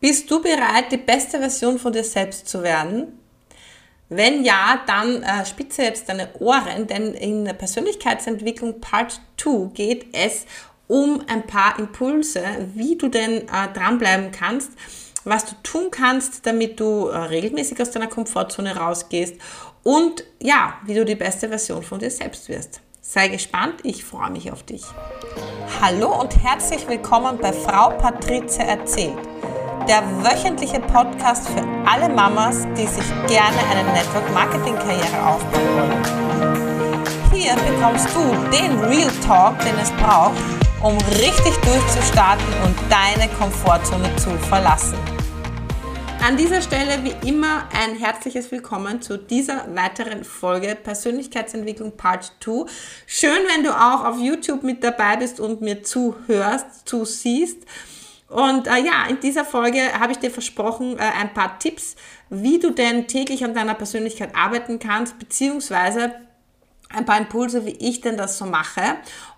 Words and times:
Bist 0.00 0.30
du 0.30 0.40
bereit, 0.40 0.90
die 0.90 0.96
beste 0.96 1.38
Version 1.38 1.78
von 1.78 1.92
dir 1.92 2.04
selbst 2.04 2.48
zu 2.48 2.62
werden? 2.62 3.18
Wenn 4.08 4.44
ja, 4.44 4.80
dann 4.86 5.22
äh, 5.22 5.44
spitze 5.44 5.82
jetzt 5.82 6.08
deine 6.08 6.30
Ohren, 6.38 6.86
denn 6.86 7.12
in 7.14 7.44
der 7.44 7.52
Persönlichkeitsentwicklung 7.52 8.80
Part 8.80 9.20
2 9.36 9.70
geht 9.74 10.06
es 10.12 10.46
um 10.88 11.22
ein 11.28 11.46
paar 11.46 11.78
Impulse, 11.78 12.42
wie 12.74 12.96
du 12.96 13.08
denn 13.08 13.42
äh, 13.42 13.72
dranbleiben 13.74 14.32
kannst, 14.32 14.70
was 15.24 15.44
du 15.44 15.54
tun 15.62 15.90
kannst, 15.90 16.46
damit 16.46 16.80
du 16.80 17.06
äh, 17.08 17.16
regelmäßig 17.16 17.80
aus 17.80 17.90
deiner 17.90 18.08
Komfortzone 18.08 18.74
rausgehst 18.74 19.34
und 19.82 20.24
ja, 20.40 20.78
wie 20.86 20.94
du 20.94 21.04
die 21.04 21.14
beste 21.14 21.48
Version 21.48 21.82
von 21.82 21.98
dir 21.98 22.10
selbst 22.10 22.48
wirst. 22.48 22.80
Sei 23.02 23.28
gespannt, 23.28 23.80
ich 23.82 24.04
freue 24.04 24.30
mich 24.30 24.50
auf 24.50 24.62
dich. 24.62 24.82
Hallo 25.80 26.20
und 26.20 26.42
herzlich 26.42 26.88
willkommen 26.88 27.38
bei 27.38 27.52
Frau 27.52 27.90
Patrizia 27.90 28.64
erzählt 28.64 29.18
der 29.90 30.04
wöchentliche 30.22 30.78
Podcast 30.78 31.48
für 31.48 31.64
alle 31.84 32.08
Mamas, 32.08 32.64
die 32.76 32.86
sich 32.86 33.04
gerne 33.26 33.58
eine 33.72 33.92
Network 33.92 34.32
Marketing 34.32 34.76
Karriere 34.76 35.26
aufbauen 35.26 35.66
wollen. 35.74 37.32
Hier 37.32 37.56
bekommst 37.56 38.06
du 38.14 38.20
den 38.56 38.78
Real 38.84 39.10
Talk, 39.26 39.58
den 39.58 39.76
es 39.82 39.90
braucht, 39.90 40.38
um 40.80 40.96
richtig 41.18 41.56
durchzustarten 41.64 42.46
und 42.64 42.76
deine 42.88 43.28
Komfortzone 43.32 44.14
zu 44.14 44.30
verlassen. 44.46 44.96
An 46.24 46.36
dieser 46.36 46.62
Stelle 46.62 47.02
wie 47.02 47.28
immer 47.28 47.64
ein 47.76 47.96
herzliches 47.96 48.52
Willkommen 48.52 49.02
zu 49.02 49.18
dieser 49.18 49.74
weiteren 49.74 50.22
Folge 50.22 50.76
Persönlichkeitsentwicklung 50.80 51.96
Part 51.96 52.30
2. 52.38 52.66
Schön, 53.06 53.40
wenn 53.52 53.64
du 53.64 53.70
auch 53.70 54.04
auf 54.04 54.20
YouTube 54.20 54.62
mit 54.62 54.84
dabei 54.84 55.16
bist 55.16 55.40
und 55.40 55.62
mir 55.62 55.82
zuhörst, 55.82 56.66
zusiehst. 56.84 57.66
Und 58.30 58.68
äh, 58.68 58.78
ja, 58.78 59.06
in 59.08 59.18
dieser 59.18 59.44
Folge 59.44 59.80
habe 59.98 60.12
ich 60.12 60.18
dir 60.18 60.30
versprochen, 60.30 60.96
äh, 60.98 61.02
ein 61.02 61.34
paar 61.34 61.58
Tipps, 61.58 61.96
wie 62.30 62.60
du 62.60 62.70
denn 62.70 63.08
täglich 63.08 63.44
an 63.44 63.54
deiner 63.54 63.74
Persönlichkeit 63.74 64.36
arbeiten 64.36 64.78
kannst, 64.78 65.18
beziehungsweise 65.18 66.12
ein 66.90 67.04
paar 67.04 67.18
Impulse, 67.18 67.66
wie 67.66 67.76
ich 67.78 68.00
denn 68.00 68.16
das 68.16 68.38
so 68.38 68.46
mache. 68.46 68.82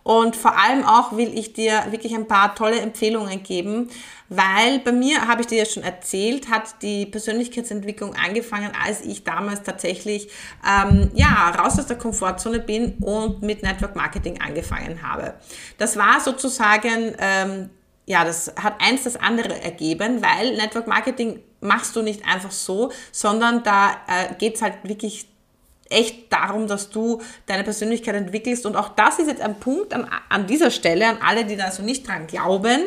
Und 0.02 0.36
vor 0.36 0.58
allem 0.58 0.84
auch 0.84 1.16
will 1.16 1.36
ich 1.38 1.54
dir 1.54 1.86
wirklich 1.90 2.14
ein 2.14 2.28
paar 2.28 2.54
tolle 2.54 2.80
Empfehlungen 2.80 3.42
geben, 3.42 3.88
weil 4.28 4.78
bei 4.80 4.92
mir, 4.92 5.26
habe 5.26 5.42
ich 5.42 5.46
dir 5.46 5.58
ja 5.58 5.64
schon 5.64 5.82
erzählt, 5.82 6.50
hat 6.50 6.82
die 6.82 7.06
Persönlichkeitsentwicklung 7.06 8.14
angefangen, 8.14 8.72
als 8.84 9.02
ich 9.02 9.24
damals 9.24 9.62
tatsächlich 9.62 10.28
ähm, 10.66 11.10
ja, 11.14 11.50
raus 11.50 11.78
aus 11.78 11.86
der 11.86 11.98
Komfortzone 11.98 12.60
bin 12.60 12.94
und 13.00 13.42
mit 13.42 13.62
Network 13.62 13.96
Marketing 13.96 14.40
angefangen 14.40 15.02
habe. 15.02 15.34
Das 15.78 15.96
war 15.96 16.20
sozusagen 16.20 17.14
ähm, 17.18 17.70
ja, 18.06 18.24
das 18.24 18.52
hat 18.56 18.80
eins 18.80 19.04
das 19.04 19.16
andere 19.16 19.62
ergeben, 19.62 20.22
weil 20.22 20.56
Network 20.56 20.86
Marketing 20.86 21.40
machst 21.60 21.94
du 21.94 22.02
nicht 22.02 22.26
einfach 22.26 22.50
so, 22.50 22.90
sondern 23.12 23.62
da 23.62 23.92
äh, 24.08 24.34
geht 24.38 24.56
es 24.56 24.62
halt 24.62 24.74
wirklich 24.82 25.26
echt 25.88 26.32
darum, 26.32 26.66
dass 26.66 26.90
du 26.90 27.20
deine 27.46 27.64
Persönlichkeit 27.64 28.14
entwickelst. 28.14 28.66
Und 28.66 28.76
auch 28.76 28.88
das 28.90 29.18
ist 29.18 29.28
jetzt 29.28 29.42
ein 29.42 29.60
Punkt 29.60 29.94
an, 29.94 30.08
an 30.28 30.46
dieser 30.46 30.70
Stelle, 30.70 31.06
an 31.06 31.18
alle, 31.24 31.44
die 31.44 31.56
da 31.56 31.70
so 31.70 31.82
nicht 31.82 32.08
dran 32.08 32.26
glauben. 32.26 32.86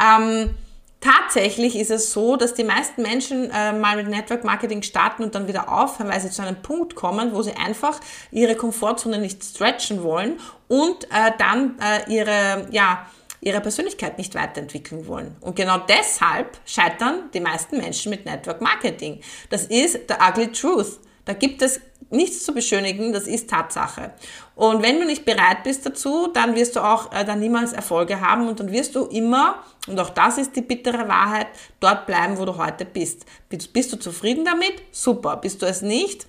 Ähm, 0.00 0.54
tatsächlich 1.00 1.76
ist 1.76 1.90
es 1.90 2.12
so, 2.12 2.36
dass 2.36 2.54
die 2.54 2.64
meisten 2.64 3.02
Menschen 3.02 3.50
äh, 3.50 3.72
mal 3.72 3.96
mit 3.96 4.08
Network 4.08 4.44
Marketing 4.44 4.82
starten 4.82 5.22
und 5.22 5.34
dann 5.34 5.48
wieder 5.48 5.72
aufhören, 5.72 6.10
weil 6.10 6.20
sie 6.20 6.30
zu 6.30 6.42
einem 6.42 6.60
Punkt 6.60 6.94
kommen, 6.94 7.32
wo 7.32 7.42
sie 7.42 7.54
einfach 7.54 8.00
ihre 8.30 8.56
Komfortzone 8.56 9.18
nicht 9.18 9.42
stretchen 9.44 10.02
wollen 10.02 10.40
und 10.66 11.04
äh, 11.04 11.32
dann 11.38 11.76
äh, 11.78 12.12
ihre, 12.12 12.66
ja, 12.70 13.06
ihre 13.40 13.60
Persönlichkeit 13.60 14.18
nicht 14.18 14.34
weiterentwickeln 14.34 15.06
wollen. 15.06 15.36
Und 15.40 15.56
genau 15.56 15.78
deshalb 15.78 16.58
scheitern 16.64 17.30
die 17.32 17.40
meisten 17.40 17.78
Menschen 17.78 18.10
mit 18.10 18.24
Network 18.24 18.60
Marketing. 18.60 19.20
Das 19.50 19.64
ist 19.64 20.00
the 20.08 20.14
ugly 20.20 20.52
truth. 20.52 20.98
Da 21.24 21.34
gibt 21.34 21.60
es 21.60 21.80
nichts 22.10 22.44
zu 22.44 22.54
beschönigen, 22.54 23.12
das 23.12 23.26
ist 23.26 23.50
Tatsache. 23.50 24.12
Und 24.54 24.82
wenn 24.82 24.98
du 24.98 25.06
nicht 25.06 25.24
bereit 25.24 25.62
bist 25.62 25.84
dazu, 25.84 26.28
dann 26.32 26.54
wirst 26.54 26.76
du 26.76 26.80
auch 26.80 27.12
äh, 27.12 27.24
dann 27.24 27.40
niemals 27.40 27.72
Erfolge 27.72 28.20
haben 28.20 28.48
und 28.48 28.60
dann 28.60 28.72
wirst 28.72 28.94
du 28.94 29.04
immer, 29.04 29.62
und 29.86 30.00
auch 30.00 30.10
das 30.10 30.38
ist 30.38 30.56
die 30.56 30.62
bittere 30.62 31.06
Wahrheit, 31.06 31.48
dort 31.80 32.06
bleiben, 32.06 32.38
wo 32.38 32.44
du 32.44 32.56
heute 32.56 32.84
bist. 32.84 33.26
Bist, 33.48 33.72
bist 33.72 33.92
du 33.92 33.98
zufrieden 33.98 34.44
damit? 34.44 34.74
Super. 34.90 35.36
Bist 35.36 35.60
du 35.60 35.66
es 35.66 35.82
nicht? 35.82 36.26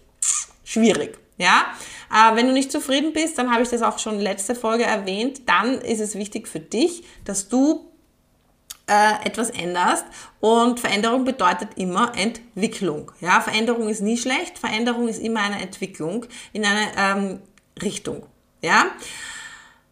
Schwierig. 0.65 1.17
Ja, 1.37 1.67
äh, 2.11 2.35
wenn 2.35 2.47
du 2.47 2.53
nicht 2.53 2.71
zufrieden 2.71 3.13
bist, 3.13 3.37
dann 3.37 3.51
habe 3.51 3.63
ich 3.63 3.69
das 3.69 3.81
auch 3.81 3.99
schon 3.99 4.19
letzte 4.19 4.55
Folge 4.55 4.83
erwähnt, 4.83 5.47
dann 5.47 5.79
ist 5.79 5.99
es 5.99 6.15
wichtig 6.15 6.47
für 6.47 6.59
dich, 6.59 7.03
dass 7.25 7.49
du 7.49 7.89
äh, 8.87 9.25
etwas 9.25 9.51
änderst 9.51 10.05
und 10.39 10.79
Veränderung 10.79 11.23
bedeutet 11.23 11.69
immer 11.75 12.13
Entwicklung. 12.17 13.11
Ja, 13.21 13.41
Veränderung 13.41 13.87
ist 13.87 14.01
nie 14.01 14.17
schlecht, 14.17 14.57
Veränderung 14.57 15.07
ist 15.07 15.19
immer 15.19 15.41
eine 15.41 15.61
Entwicklung 15.61 16.25
in 16.53 16.65
eine 16.65 16.87
ähm, 16.97 17.39
Richtung. 17.81 18.25
Ja, 18.61 18.87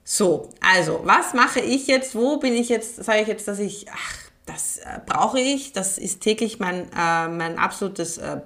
so, 0.09 0.49
also, 0.61 1.01
was 1.03 1.33
mache 1.33 1.59
ich 1.59 1.87
jetzt? 1.87 2.15
Wo 2.15 2.37
bin 2.37 2.53
ich 2.53 2.69
jetzt? 2.69 3.03
Sage 3.03 3.21
ich 3.21 3.27
jetzt, 3.27 3.47
dass 3.47 3.59
ich, 3.59 3.87
ach, 3.91 4.15
das 4.45 4.77
äh, 4.77 4.99
brauche 5.05 5.39
ich, 5.39 5.73
das 5.73 5.97
ist 5.97 6.21
täglich 6.21 6.59
mein, 6.59 6.89
äh, 6.97 7.27
mein 7.27 7.59
absolutes, 7.59 8.17
äh, 8.17 8.39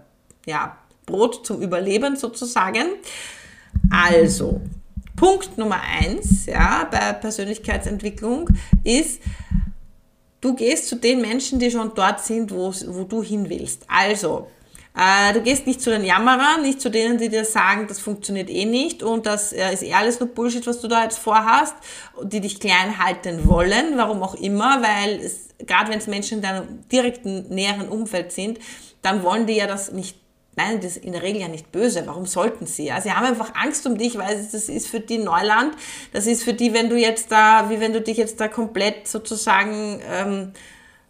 ja, 0.48 0.76
Brot 1.06 1.46
zum 1.46 1.62
Überleben 1.62 2.16
sozusagen. 2.16 2.88
Also, 3.90 4.62
Punkt 5.16 5.58
Nummer 5.58 5.82
eins 5.82 6.46
ja, 6.46 6.88
bei 6.90 7.14
Persönlichkeitsentwicklung 7.14 8.50
ist, 8.84 9.22
du 10.40 10.56
gehst 10.56 10.88
zu 10.88 10.96
den 10.96 11.22
Menschen, 11.22 11.60
die 11.60 11.70
schon 11.70 11.92
dort 11.94 12.22
sind, 12.22 12.52
wo, 12.52 12.74
wo 12.88 13.04
du 13.04 13.22
hin 13.22 13.50
willst. 13.50 13.84
Also, 13.88 14.48
äh, 14.96 15.34
du 15.34 15.42
gehst 15.42 15.68
nicht 15.68 15.82
zu 15.82 15.90
den 15.90 16.04
Jammerern, 16.04 16.64
nicht 16.64 16.82
zu 16.82 16.90
denen, 16.90 17.18
die 17.18 17.30
dir 17.30 17.46
sagen, 17.46 17.88
das 17.88 18.00
funktioniert 18.00 18.50
eh 18.50 18.66
nicht 18.66 19.04
und 19.04 19.26
das 19.26 19.54
äh, 19.54 19.74
ist 19.74 19.84
eh 19.84 19.94
alles 19.94 20.20
nur 20.20 20.30
Bullshit, 20.30 20.66
was 20.68 20.82
du 20.82 20.88
da 20.88 21.04
jetzt 21.04 21.20
vorhast, 21.20 21.76
die 22.24 22.42
dich 22.42 22.60
klein 22.60 22.98
halten 22.98 23.48
wollen, 23.48 23.98
warum 23.98 24.22
auch 24.22 24.36
immer, 24.36 24.82
weil 24.82 25.20
es, 25.22 25.50
gerade 25.66 25.92
wenn 25.92 26.00
es 26.00 26.08
Menschen 26.08 26.40
in 26.40 26.42
deinem 26.42 26.90
direkten, 26.90 27.48
näheren 27.50 27.88
Umfeld 27.88 28.34
sind, 28.34 28.60
dann 29.02 29.24
wollen 29.24 29.48
die 29.48 29.56
ja 29.56 29.68
das 29.68 29.92
nicht 29.94 30.21
meinen 30.56 30.82
das 30.82 30.98
in 30.98 31.14
der 31.14 31.22
Regel 31.22 31.42
ja 31.42 31.48
nicht 31.48 31.72
böse. 31.72 32.04
Warum 32.06 32.26
sollten 32.26 32.66
sie? 32.66 32.86
Ja, 32.86 33.00
sie 33.00 33.12
haben 33.12 33.26
einfach 33.26 33.54
Angst 33.56 33.86
um 33.88 33.98
dich, 33.98 34.18
weil 34.18 34.36
das 34.52 34.70
ist 34.70 34.88
für 34.88 35.00
die 35.00 35.18
Neuland. 35.18 35.76
Das 36.12 36.28
ist 36.28 36.44
für 36.44 36.54
die, 36.54 36.74
wenn 36.74 36.90
du 36.90 36.98
jetzt 36.98 37.32
da, 37.32 37.70
wie 37.70 37.80
wenn 37.80 37.94
du 37.94 38.02
dich 38.02 38.18
jetzt 38.18 38.40
da 38.40 38.48
komplett 38.48 39.08
sozusagen, 39.08 40.02
ähm, 40.10 40.54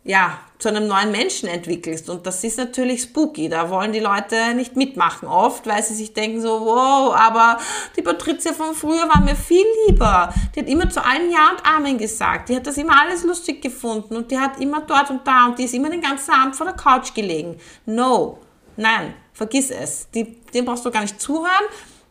ja, 0.03 0.39
zu 0.57 0.69
einem 0.69 0.87
neuen 0.87 1.11
Menschen 1.11 1.47
entwickelst. 1.47 2.09
Und 2.09 2.25
das 2.25 2.43
ist 2.43 2.57
natürlich 2.57 3.03
spooky. 3.03 3.49
Da 3.49 3.69
wollen 3.69 3.91
die 3.91 3.99
Leute 3.99 4.53
nicht 4.55 4.75
mitmachen 4.75 5.27
oft, 5.27 5.67
weil 5.67 5.83
sie 5.83 5.93
sich 5.93 6.13
denken 6.13 6.41
so, 6.41 6.61
wow, 6.61 7.13
aber 7.15 7.57
die 7.95 8.01
Patricia 8.01 8.53
von 8.53 8.73
früher 8.73 9.07
war 9.09 9.21
mir 9.21 9.35
viel 9.35 9.65
lieber. 9.87 10.33
Die 10.55 10.61
hat 10.61 10.67
immer 10.67 10.89
zu 10.89 11.03
allen 11.03 11.31
Ja 11.31 11.51
und 11.51 11.65
Amen 11.65 11.97
gesagt. 11.97 12.49
Die 12.49 12.55
hat 12.55 12.65
das 12.65 12.77
immer 12.77 12.99
alles 12.99 13.23
lustig 13.23 13.61
gefunden 13.61 14.15
und 14.15 14.31
die 14.31 14.39
hat 14.39 14.59
immer 14.59 14.81
dort 14.81 15.09
und 15.09 15.25
da 15.25 15.45
und 15.45 15.59
die 15.59 15.65
ist 15.65 15.73
immer 15.73 15.89
den 15.89 16.01
ganzen 16.01 16.31
Abend 16.31 16.55
vor 16.55 16.65
der 16.65 16.75
Couch 16.75 17.13
gelegen. 17.13 17.57
No. 17.85 18.39
Nein, 18.77 19.13
vergiss 19.33 19.69
es. 19.71 20.09
Die, 20.11 20.41
dem 20.53 20.65
brauchst 20.65 20.85
du 20.85 20.91
gar 20.91 21.01
nicht 21.01 21.19
zuhören. 21.19 21.65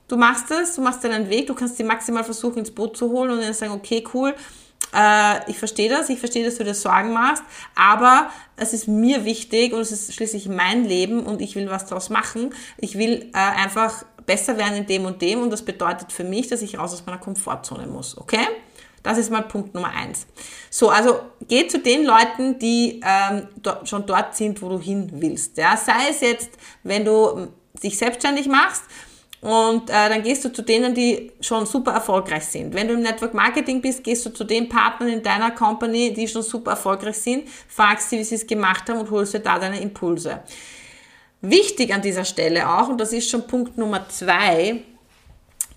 Du 0.08 0.16
machst 0.16 0.50
es, 0.50 0.74
du 0.74 0.82
machst 0.82 1.04
deinen 1.04 1.30
Weg, 1.30 1.46
du 1.46 1.54
kannst 1.54 1.76
sie 1.76 1.84
maximal 1.84 2.24
versuchen 2.24 2.58
ins 2.58 2.72
Boot 2.72 2.96
zu 2.96 3.10
holen 3.10 3.30
und 3.30 3.40
dann 3.40 3.54
sagen, 3.54 3.72
okay, 3.72 4.04
cool, 4.12 4.34
äh, 4.92 5.50
ich 5.50 5.56
verstehe 5.56 5.88
das, 5.88 6.08
ich 6.08 6.18
verstehe, 6.18 6.44
dass 6.44 6.56
du 6.56 6.64
dir 6.64 6.74
Sorgen 6.74 7.12
machst, 7.12 7.44
aber 7.76 8.30
es 8.56 8.72
ist 8.72 8.88
mir 8.88 9.24
wichtig 9.24 9.72
und 9.72 9.80
es 9.80 9.92
ist 9.92 10.12
schließlich 10.12 10.48
mein 10.48 10.84
Leben 10.84 11.20
und 11.20 11.40
ich 11.40 11.54
will 11.54 11.70
was 11.70 11.86
daraus 11.86 12.10
machen. 12.10 12.52
Ich 12.76 12.98
will 12.98 13.30
äh, 13.32 13.38
einfach 13.38 14.04
besser 14.26 14.58
werden 14.58 14.74
in 14.74 14.86
dem 14.86 15.04
und 15.04 15.22
dem 15.22 15.42
und 15.42 15.50
das 15.50 15.64
bedeutet 15.64 16.12
für 16.12 16.24
mich, 16.24 16.48
dass 16.48 16.62
ich 16.62 16.78
raus 16.78 16.92
aus 16.92 17.06
meiner 17.06 17.18
Komfortzone 17.18 17.86
muss, 17.86 18.18
okay? 18.18 18.46
Das 19.02 19.18
ist 19.18 19.30
mal 19.30 19.42
Punkt 19.42 19.74
Nummer 19.74 19.90
eins. 19.90 20.26
So, 20.68 20.90
also 20.90 21.20
geh 21.48 21.66
zu 21.66 21.78
den 21.78 22.04
Leuten, 22.04 22.58
die 22.58 23.00
ähm, 23.04 23.48
do, 23.62 23.72
schon 23.84 24.04
dort 24.06 24.36
sind, 24.36 24.60
wo 24.60 24.68
du 24.68 24.78
hin 24.78 25.10
willst. 25.14 25.56
Ja? 25.56 25.76
Sei 25.76 26.10
es 26.10 26.20
jetzt, 26.20 26.50
wenn 26.82 27.04
du 27.04 27.30
ähm, 27.30 27.48
dich 27.82 27.96
selbstständig 27.96 28.46
machst 28.46 28.82
und 29.40 29.88
äh, 29.88 30.08
dann 30.10 30.22
gehst 30.22 30.44
du 30.44 30.52
zu 30.52 30.62
denen, 30.62 30.94
die 30.94 31.32
schon 31.40 31.64
super 31.64 31.92
erfolgreich 31.92 32.44
sind. 32.44 32.74
Wenn 32.74 32.88
du 32.88 32.94
im 32.94 33.00
Network 33.00 33.32
Marketing 33.32 33.80
bist, 33.80 34.04
gehst 34.04 34.26
du 34.26 34.30
zu 34.30 34.44
den 34.44 34.68
Partnern 34.68 35.08
in 35.08 35.22
deiner 35.22 35.50
Company, 35.50 36.12
die 36.12 36.28
schon 36.28 36.42
super 36.42 36.72
erfolgreich 36.72 37.16
sind, 37.16 37.48
fragst 37.68 38.10
sie, 38.10 38.18
wie 38.18 38.24
sie 38.24 38.34
es 38.34 38.46
gemacht 38.46 38.88
haben 38.88 38.98
und 39.00 39.10
holst 39.10 39.32
dir 39.32 39.40
da 39.40 39.58
deine 39.58 39.80
Impulse. 39.80 40.42
Wichtig 41.40 41.94
an 41.94 42.02
dieser 42.02 42.26
Stelle 42.26 42.68
auch, 42.68 42.88
und 42.90 43.00
das 43.00 43.14
ist 43.14 43.30
schon 43.30 43.46
Punkt 43.46 43.78
Nummer 43.78 44.06
zwei, 44.10 44.82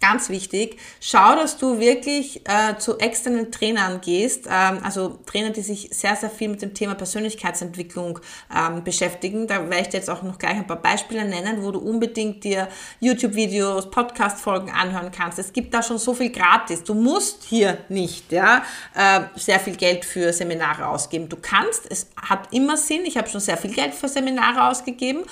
ganz 0.04 0.28
wichtig, 0.28 0.78
schau, 1.00 1.34
dass 1.34 1.58
du 1.58 1.80
wirklich 1.80 2.42
äh, 2.46 2.78
zu 2.78 2.98
externen 3.00 3.54
Trainern 3.54 4.02
gehst, 4.02 4.48
ähm, 4.52 4.80
also 4.84 5.18
Trainer, 5.26 5.52
die 5.52 5.62
sich 5.62 5.90
sehr, 5.94 6.18
sehr 6.18 6.30
viel 6.30 6.50
mit 6.50 6.62
dem 6.62 6.74
Thema 6.74 6.94
Persönlichkeitsentwicklung 6.96 8.20
ähm, 8.54 8.84
beschäftigen. 8.84 9.48
Da 9.48 9.70
werde 9.70 9.80
ich 9.80 9.88
dir 9.88 9.98
jetzt 10.00 10.10
auch 10.10 10.22
noch 10.22 10.38
gleich 10.38 10.58
ein 10.58 10.68
paar 10.68 10.82
Beispiele 10.82 11.24
nennen, 11.24 11.64
wo 11.64 11.72
du 11.72 11.80
unbedingt 11.80 12.44
dir 12.44 12.68
YouTube-Videos, 13.00 13.92
Podcast-Folgen 13.92 14.72
anhören 14.72 15.10
kannst. 15.10 15.40
Es 15.40 15.54
gibt 15.54 15.74
da 15.74 15.82
schon 15.82 15.98
so 15.98 16.14
viel 16.14 16.32
gratis. 16.32 16.84
Du 16.84 16.96
musst 16.96 17.46
hier 17.46 17.78
nicht 17.88 18.30
ja, 18.34 18.62
äh, 18.96 19.22
sehr 19.38 19.62
viel 19.62 19.78
Geld 19.78 20.04
für 20.04 20.34
Seminare 20.34 20.86
ausgeben. 20.86 21.30
Du 21.30 21.38
kannst, 21.42 21.90
es 21.90 22.08
hat 22.22 22.52
immer 22.52 22.76
Sinn. 22.76 23.06
Ich 23.06 23.16
habe 23.16 23.30
schon 23.30 23.40
sehr 23.40 23.56
viel 23.56 23.72
Geld 23.72 23.94
für 23.94 24.10
Seminare 24.10 24.68
ausgegeben 24.70 25.24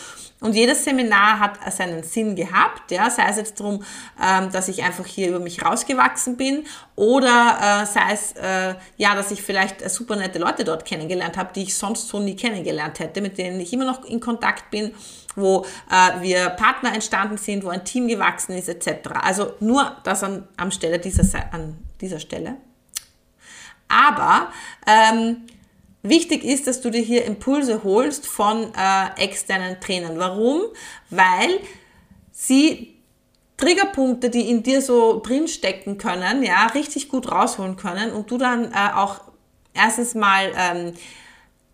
und 0.41 0.55
jedes 0.55 0.83
Seminar 0.83 1.39
hat 1.39 1.59
seinen 1.71 2.01
Sinn 2.01 2.35
gehabt, 2.35 2.91
ja, 2.91 3.11
sei 3.11 3.27
es 3.29 3.37
jetzt 3.37 3.59
darum, 3.59 3.83
ähm, 4.19 4.51
dass 4.51 4.60
ich 4.67 4.83
einfach 4.83 5.05
hier 5.05 5.29
über 5.29 5.39
mich 5.39 5.63
rausgewachsen 5.63 6.37
bin 6.37 6.65
oder 6.95 7.83
äh, 7.83 7.85
sei 7.85 8.13
es, 8.13 8.33
äh, 8.33 8.75
ja, 8.97 9.15
dass 9.15 9.31
ich 9.31 9.41
vielleicht 9.41 9.89
super 9.89 10.15
nette 10.15 10.39
Leute 10.39 10.63
dort 10.63 10.85
kennengelernt 10.85 11.37
habe, 11.37 11.51
die 11.53 11.63
ich 11.63 11.75
sonst 11.75 12.07
so 12.07 12.19
nie 12.19 12.35
kennengelernt 12.35 12.99
hätte, 12.99 13.21
mit 13.21 13.37
denen 13.37 13.59
ich 13.59 13.73
immer 13.73 13.85
noch 13.85 14.05
in 14.05 14.19
Kontakt 14.19 14.71
bin, 14.71 14.93
wo 15.35 15.65
äh, 15.89 16.21
wir 16.21 16.49
Partner 16.49 16.93
entstanden 16.93 17.37
sind, 17.37 17.63
wo 17.63 17.69
ein 17.69 17.85
Team 17.85 18.07
gewachsen 18.07 18.53
ist, 18.57 18.69
etc. 18.69 19.09
Also 19.21 19.53
nur 19.59 19.97
das 20.03 20.23
an, 20.23 20.47
an, 20.57 20.71
Stelle 20.71 20.99
dieser, 20.99 21.23
an 21.53 21.77
dieser 21.99 22.19
Stelle. 22.19 22.57
Aber 23.87 24.49
ähm, 24.87 25.43
Wichtig 26.03 26.43
ist, 26.43 26.65
dass 26.65 26.81
du 26.81 26.89
dir 26.89 27.01
hier 27.01 27.25
Impulse 27.25 27.83
holst 27.83 28.25
von 28.25 28.73
äh, 28.73 29.23
externen 29.23 29.79
Trainern. 29.79 30.17
Warum? 30.17 30.63
Weil 31.11 31.59
sie 32.31 32.90
Triggerpunkte, 33.61 34.29
die 34.29 34.49
in 34.49 34.63
dir 34.63 34.81
so 34.81 35.21
drinstecken 35.21 35.97
können, 35.97 36.43
ja, 36.43 36.65
richtig 36.67 37.09
gut 37.09 37.31
rausholen 37.31 37.77
können 37.77 38.11
und 38.11 38.29
du 38.31 38.37
dann 38.37 38.71
äh, 38.71 38.93
auch 38.95 39.21
erstens 39.73 40.15
mal 40.15 40.51
ähm, 40.57 40.93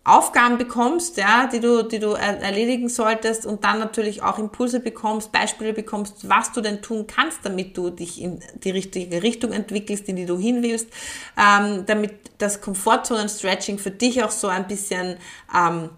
Aufgaben 0.04 0.56
bekommst, 0.56 1.18
ja, 1.18 1.46
die 1.52 1.60
du, 1.60 1.82
die 1.82 1.98
du 1.98 2.12
erledigen 2.12 2.88
solltest 2.88 3.44
und 3.44 3.64
dann 3.64 3.78
natürlich 3.78 4.22
auch 4.22 4.38
Impulse 4.38 4.80
bekommst, 4.80 5.32
Beispiele 5.32 5.74
bekommst, 5.74 6.28
was 6.28 6.52
du 6.52 6.62
denn 6.62 6.80
tun 6.80 7.06
kannst, 7.06 7.40
damit 7.42 7.76
du 7.76 7.90
dich 7.90 8.20
in 8.20 8.40
die 8.64 8.70
richtige 8.70 9.22
Richtung 9.22 9.52
entwickelst, 9.52 10.08
in 10.08 10.16
die 10.16 10.24
du 10.24 10.38
hin 10.38 10.62
willst, 10.62 10.88
ähm, 11.36 11.84
damit 11.84 12.14
das 12.38 12.62
Komfortzonen-Stretching 12.62 13.78
für 13.78 13.90
dich 13.90 14.22
auch 14.24 14.30
so 14.30 14.46
ein 14.48 14.66
bisschen, 14.66 15.18
ähm, 15.54 15.90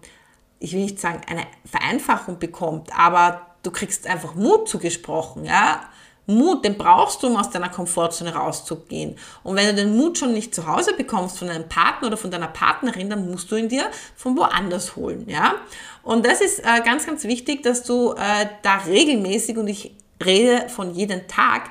ich 0.59 0.73
will 0.73 0.81
nicht 0.81 0.99
sagen, 0.99 1.21
eine 1.29 1.43
Vereinfachung 1.65 2.37
bekommt, 2.37 2.89
aber 2.97 3.50
du 3.63 3.71
kriegst 3.71 4.07
einfach 4.07 4.35
Mut 4.35 4.67
zugesprochen, 4.67 5.45
ja, 5.45 5.81
Mut, 6.27 6.63
den 6.63 6.77
brauchst 6.77 7.23
du, 7.23 7.27
um 7.27 7.35
aus 7.35 7.49
deiner 7.49 7.69
Komfortzone 7.69 8.33
rauszugehen. 8.33 9.17
Und 9.43 9.55
wenn 9.55 9.67
du 9.67 9.73
den 9.73 9.97
Mut 9.97 10.17
schon 10.17 10.33
nicht 10.33 10.53
zu 10.53 10.67
Hause 10.67 10.93
bekommst 10.93 11.39
von 11.39 11.47
deinem 11.47 11.67
Partner 11.67 12.07
oder 12.07 12.17
von 12.17 12.31
deiner 12.31 12.47
Partnerin, 12.47 13.09
dann 13.09 13.29
musst 13.29 13.51
du 13.51 13.55
ihn 13.55 13.69
dir 13.69 13.89
von 14.15 14.37
woanders 14.37 14.95
holen, 14.95 15.27
ja. 15.27 15.55
Und 16.03 16.25
das 16.25 16.41
ist 16.41 16.59
äh, 16.59 16.81
ganz, 16.83 17.05
ganz 17.05 17.23
wichtig, 17.23 17.63
dass 17.63 17.83
du 17.83 18.13
äh, 18.13 18.47
da 18.61 18.77
regelmäßig, 18.77 19.57
und 19.57 19.67
ich 19.67 19.95
rede 20.23 20.69
von 20.69 20.93
jedem 20.93 21.27
Tag, 21.27 21.69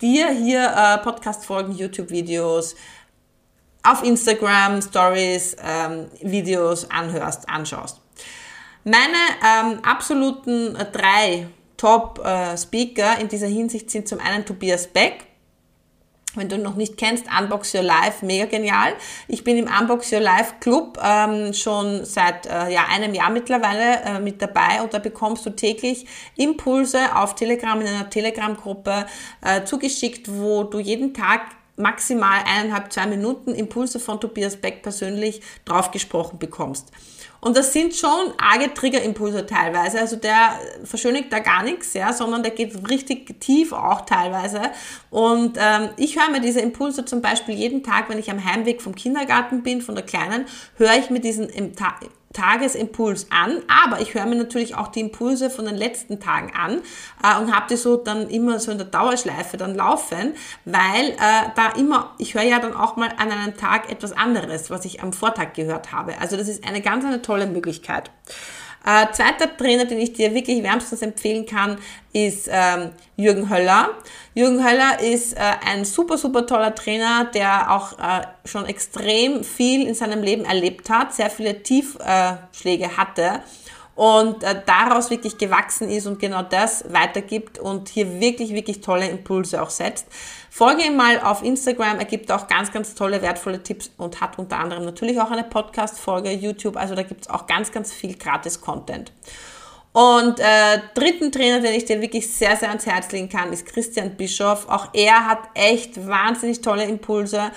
dir 0.00 0.30
hier 0.30 0.72
äh, 0.74 0.98
Podcast-Folgen, 0.98 1.72
YouTube-Videos, 1.72 2.76
auf 3.82 4.02
Instagram, 4.02 4.82
Stories, 4.82 5.56
ähm, 5.62 6.06
Videos 6.20 6.90
anhörst, 6.90 7.48
anschaust. 7.48 8.00
Meine 8.84 9.16
ähm, 9.44 9.84
absoluten 9.84 10.74
äh, 10.74 10.86
drei 10.90 11.48
Top-Speaker 11.76 13.18
in 13.20 13.28
dieser 13.28 13.46
Hinsicht 13.46 13.90
sind 13.90 14.08
zum 14.08 14.20
einen 14.20 14.44
Tobias 14.44 14.86
Beck. 14.86 15.26
Wenn 16.36 16.48
du 16.48 16.56
ihn 16.56 16.62
noch 16.62 16.76
nicht 16.76 16.96
kennst, 16.96 17.24
Unbox 17.26 17.74
Your 17.74 17.82
Life, 17.82 18.24
mega 18.24 18.44
genial. 18.44 18.92
Ich 19.26 19.42
bin 19.42 19.56
im 19.56 19.66
Unbox 19.66 20.12
Your 20.12 20.20
Life 20.20 20.54
Club 20.60 20.96
ähm, 21.02 21.52
schon 21.52 22.04
seit 22.04 22.46
äh, 22.46 22.70
ja, 22.70 22.84
einem 22.88 23.14
Jahr 23.14 23.30
mittlerweile 23.30 24.00
äh, 24.04 24.20
mit 24.20 24.40
dabei 24.40 24.80
und 24.80 24.94
da 24.94 25.00
bekommst 25.00 25.44
du 25.44 25.50
täglich 25.50 26.06
Impulse 26.36 27.16
auf 27.16 27.34
Telegram 27.34 27.80
in 27.80 27.88
einer 27.88 28.08
Telegram-Gruppe 28.08 29.06
äh, 29.40 29.64
zugeschickt, 29.64 30.30
wo 30.30 30.62
du 30.62 30.78
jeden 30.78 31.14
Tag 31.14 31.40
maximal 31.76 32.40
eineinhalb, 32.46 32.92
zwei 32.92 33.06
Minuten 33.06 33.52
Impulse 33.54 33.98
von 33.98 34.20
Tobias 34.20 34.56
Beck 34.56 34.82
persönlich 34.82 35.40
draufgesprochen 35.64 36.38
bekommst. 36.38 36.92
Und 37.40 37.56
das 37.56 37.72
sind 37.72 37.94
schon 37.94 38.32
arge 38.38 38.72
Triggerimpulse 38.74 39.46
teilweise. 39.46 39.98
Also 39.98 40.16
der 40.16 40.58
verschönigt 40.84 41.32
da 41.32 41.38
gar 41.38 41.62
nichts, 41.62 41.94
ja, 41.94 42.12
sondern 42.12 42.42
der 42.42 42.52
geht 42.52 42.90
richtig 42.90 43.40
tief 43.40 43.72
auch 43.72 44.02
teilweise. 44.02 44.60
Und 45.10 45.56
ähm, 45.58 45.88
ich 45.96 46.18
höre 46.18 46.30
mir 46.30 46.40
diese 46.40 46.60
Impulse 46.60 47.04
zum 47.04 47.22
Beispiel 47.22 47.54
jeden 47.54 47.82
Tag, 47.82 48.10
wenn 48.10 48.18
ich 48.18 48.30
am 48.30 48.44
Heimweg 48.44 48.82
vom 48.82 48.94
Kindergarten 48.94 49.62
bin, 49.62 49.80
von 49.80 49.94
der 49.94 50.04
Kleinen, 50.04 50.44
höre 50.76 50.96
ich 50.98 51.08
mir 51.10 51.20
diesen 51.20 51.48
Tagesimpuls 52.32 53.26
an, 53.30 53.60
aber 53.66 54.00
ich 54.00 54.14
höre 54.14 54.24
mir 54.24 54.36
natürlich 54.36 54.76
auch 54.76 54.88
die 54.88 55.00
Impulse 55.00 55.50
von 55.50 55.64
den 55.64 55.74
letzten 55.74 56.20
Tagen 56.20 56.52
an 56.54 56.80
äh, 57.24 57.40
und 57.40 57.52
habe 57.52 57.66
die 57.68 57.76
so 57.76 57.96
dann 57.96 58.28
immer 58.28 58.60
so 58.60 58.70
in 58.70 58.78
der 58.78 58.86
Dauerschleife 58.86 59.56
dann 59.56 59.74
laufen, 59.74 60.34
weil 60.64 61.10
äh, 61.10 61.50
da 61.56 61.70
immer, 61.76 62.14
ich 62.18 62.34
höre 62.34 62.44
ja 62.44 62.60
dann 62.60 62.74
auch 62.74 62.94
mal 62.94 63.08
an 63.16 63.32
einem 63.32 63.56
Tag 63.56 63.90
etwas 63.90 64.12
anderes, 64.12 64.70
was 64.70 64.84
ich 64.84 65.02
am 65.02 65.12
Vortag 65.12 65.54
gehört 65.54 65.90
habe. 65.90 66.20
Also 66.20 66.36
das 66.36 66.46
ist 66.46 66.64
eine 66.64 66.80
ganz 66.80 67.04
eine 67.04 67.20
tolle 67.20 67.46
Möglichkeit. 67.46 68.12
Äh, 68.84 69.12
zweiter 69.12 69.56
Trainer, 69.56 69.84
den 69.84 69.98
ich 69.98 70.12
dir 70.14 70.34
wirklich 70.34 70.62
wärmstens 70.62 71.02
empfehlen 71.02 71.44
kann, 71.44 71.78
ist 72.12 72.48
ähm, 72.50 72.90
Jürgen 73.16 73.50
Höller. 73.50 73.90
Jürgen 74.34 74.64
Höller 74.66 75.00
ist 75.00 75.34
äh, 75.34 75.40
ein 75.66 75.84
super, 75.84 76.16
super 76.16 76.46
toller 76.46 76.74
Trainer, 76.74 77.26
der 77.34 77.70
auch 77.70 77.98
äh, 77.98 78.22
schon 78.44 78.66
extrem 78.66 79.44
viel 79.44 79.86
in 79.86 79.94
seinem 79.94 80.22
Leben 80.22 80.44
erlebt 80.44 80.88
hat, 80.88 81.14
sehr 81.14 81.30
viele 81.30 81.62
Tiefschläge 81.62 82.96
hatte 82.96 83.42
und 84.00 84.44
äh, 84.44 84.62
daraus 84.64 85.10
wirklich 85.10 85.36
gewachsen 85.36 85.90
ist 85.90 86.06
und 86.06 86.18
genau 86.18 86.40
das 86.40 86.86
weitergibt 86.88 87.58
und 87.58 87.90
hier 87.90 88.18
wirklich, 88.18 88.54
wirklich 88.54 88.80
tolle 88.80 89.06
Impulse 89.06 89.60
auch 89.60 89.68
setzt. 89.68 90.06
Folge 90.48 90.86
ihm 90.86 90.96
mal 90.96 91.20
auf 91.20 91.42
Instagram, 91.42 91.98
er 91.98 92.06
gibt 92.06 92.32
auch 92.32 92.46
ganz, 92.46 92.72
ganz 92.72 92.94
tolle, 92.94 93.20
wertvolle 93.20 93.62
Tipps 93.62 93.90
und 93.98 94.22
hat 94.22 94.38
unter 94.38 94.58
anderem 94.58 94.86
natürlich 94.86 95.20
auch 95.20 95.30
eine 95.30 95.44
Podcast-Folge, 95.44 96.30
YouTube, 96.32 96.78
also 96.78 96.94
da 96.94 97.02
gibt's 97.02 97.28
auch 97.28 97.46
ganz, 97.46 97.72
ganz 97.72 97.92
viel 97.92 98.16
Gratis-Content. 98.16 99.12
Und 99.92 100.40
äh, 100.40 100.80
dritten 100.94 101.30
Trainer, 101.30 101.60
den 101.60 101.74
ich 101.74 101.84
dir 101.84 102.00
wirklich 102.00 102.32
sehr, 102.32 102.56
sehr 102.56 102.70
ans 102.70 102.86
Herz 102.86 103.12
legen 103.12 103.28
kann, 103.28 103.52
ist 103.52 103.66
Christian 103.66 104.16
Bischoff. 104.16 104.66
Auch 104.70 104.88
er 104.94 105.26
hat 105.26 105.40
echt 105.52 106.06
wahnsinnig 106.06 106.62
tolle 106.62 106.84
Impulse 106.84 107.50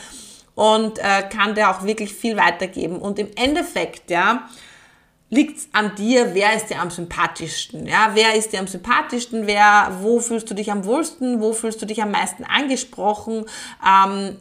und 0.55 0.99
äh, 0.99 1.23
kann 1.29 1.55
dir 1.55 1.69
auch 1.69 1.85
wirklich 1.85 2.13
viel 2.13 2.35
weitergeben. 2.35 2.97
Und 2.97 3.17
im 3.17 3.29
Endeffekt, 3.37 4.11
ja, 4.11 4.49
liegt 5.33 5.57
es 5.57 5.68
an 5.74 5.95
dir, 5.95 6.33
wer 6.33 6.56
ist 6.56 6.69
dir 6.69 6.80
am 6.80 6.91
sympathischsten? 6.91 7.88
Ja, 7.88 8.12
wer 8.13 8.35
ist 8.35 8.53
dir 8.53 8.59
am 8.59 8.68
sympathischsten? 8.68 9.47
Wer, 9.47 9.91
wo 10.01 10.19
fühlst 10.19 10.50
du 10.50 10.53
dich 10.53 10.71
am 10.71 10.85
wohlsten? 10.85 11.41
Wo 11.41 11.53
fühlst 11.53 11.81
du 11.81 11.85
dich 11.85 12.01
am 12.01 12.12
meisten 12.12 12.44
angesprochen? 12.44 13.45
Ähm, 13.85 14.38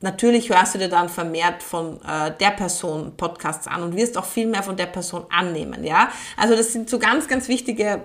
natürlich 0.00 0.50
hörst 0.50 0.74
du 0.74 0.78
dir 0.78 0.88
dann 0.88 1.08
vermehrt 1.08 1.62
von 1.62 2.00
äh, 2.02 2.32
der 2.38 2.50
Person 2.50 3.16
Podcasts 3.16 3.66
an 3.66 3.82
und 3.82 3.96
wirst 3.96 4.16
auch 4.16 4.24
viel 4.24 4.46
mehr 4.46 4.62
von 4.62 4.76
der 4.76 4.86
Person 4.86 5.26
annehmen. 5.30 5.84
Ja, 5.84 6.10
also 6.36 6.54
das 6.54 6.72
sind 6.72 6.88
so 6.88 6.98
ganz, 7.00 7.26
ganz 7.26 7.48
wichtige 7.48 8.02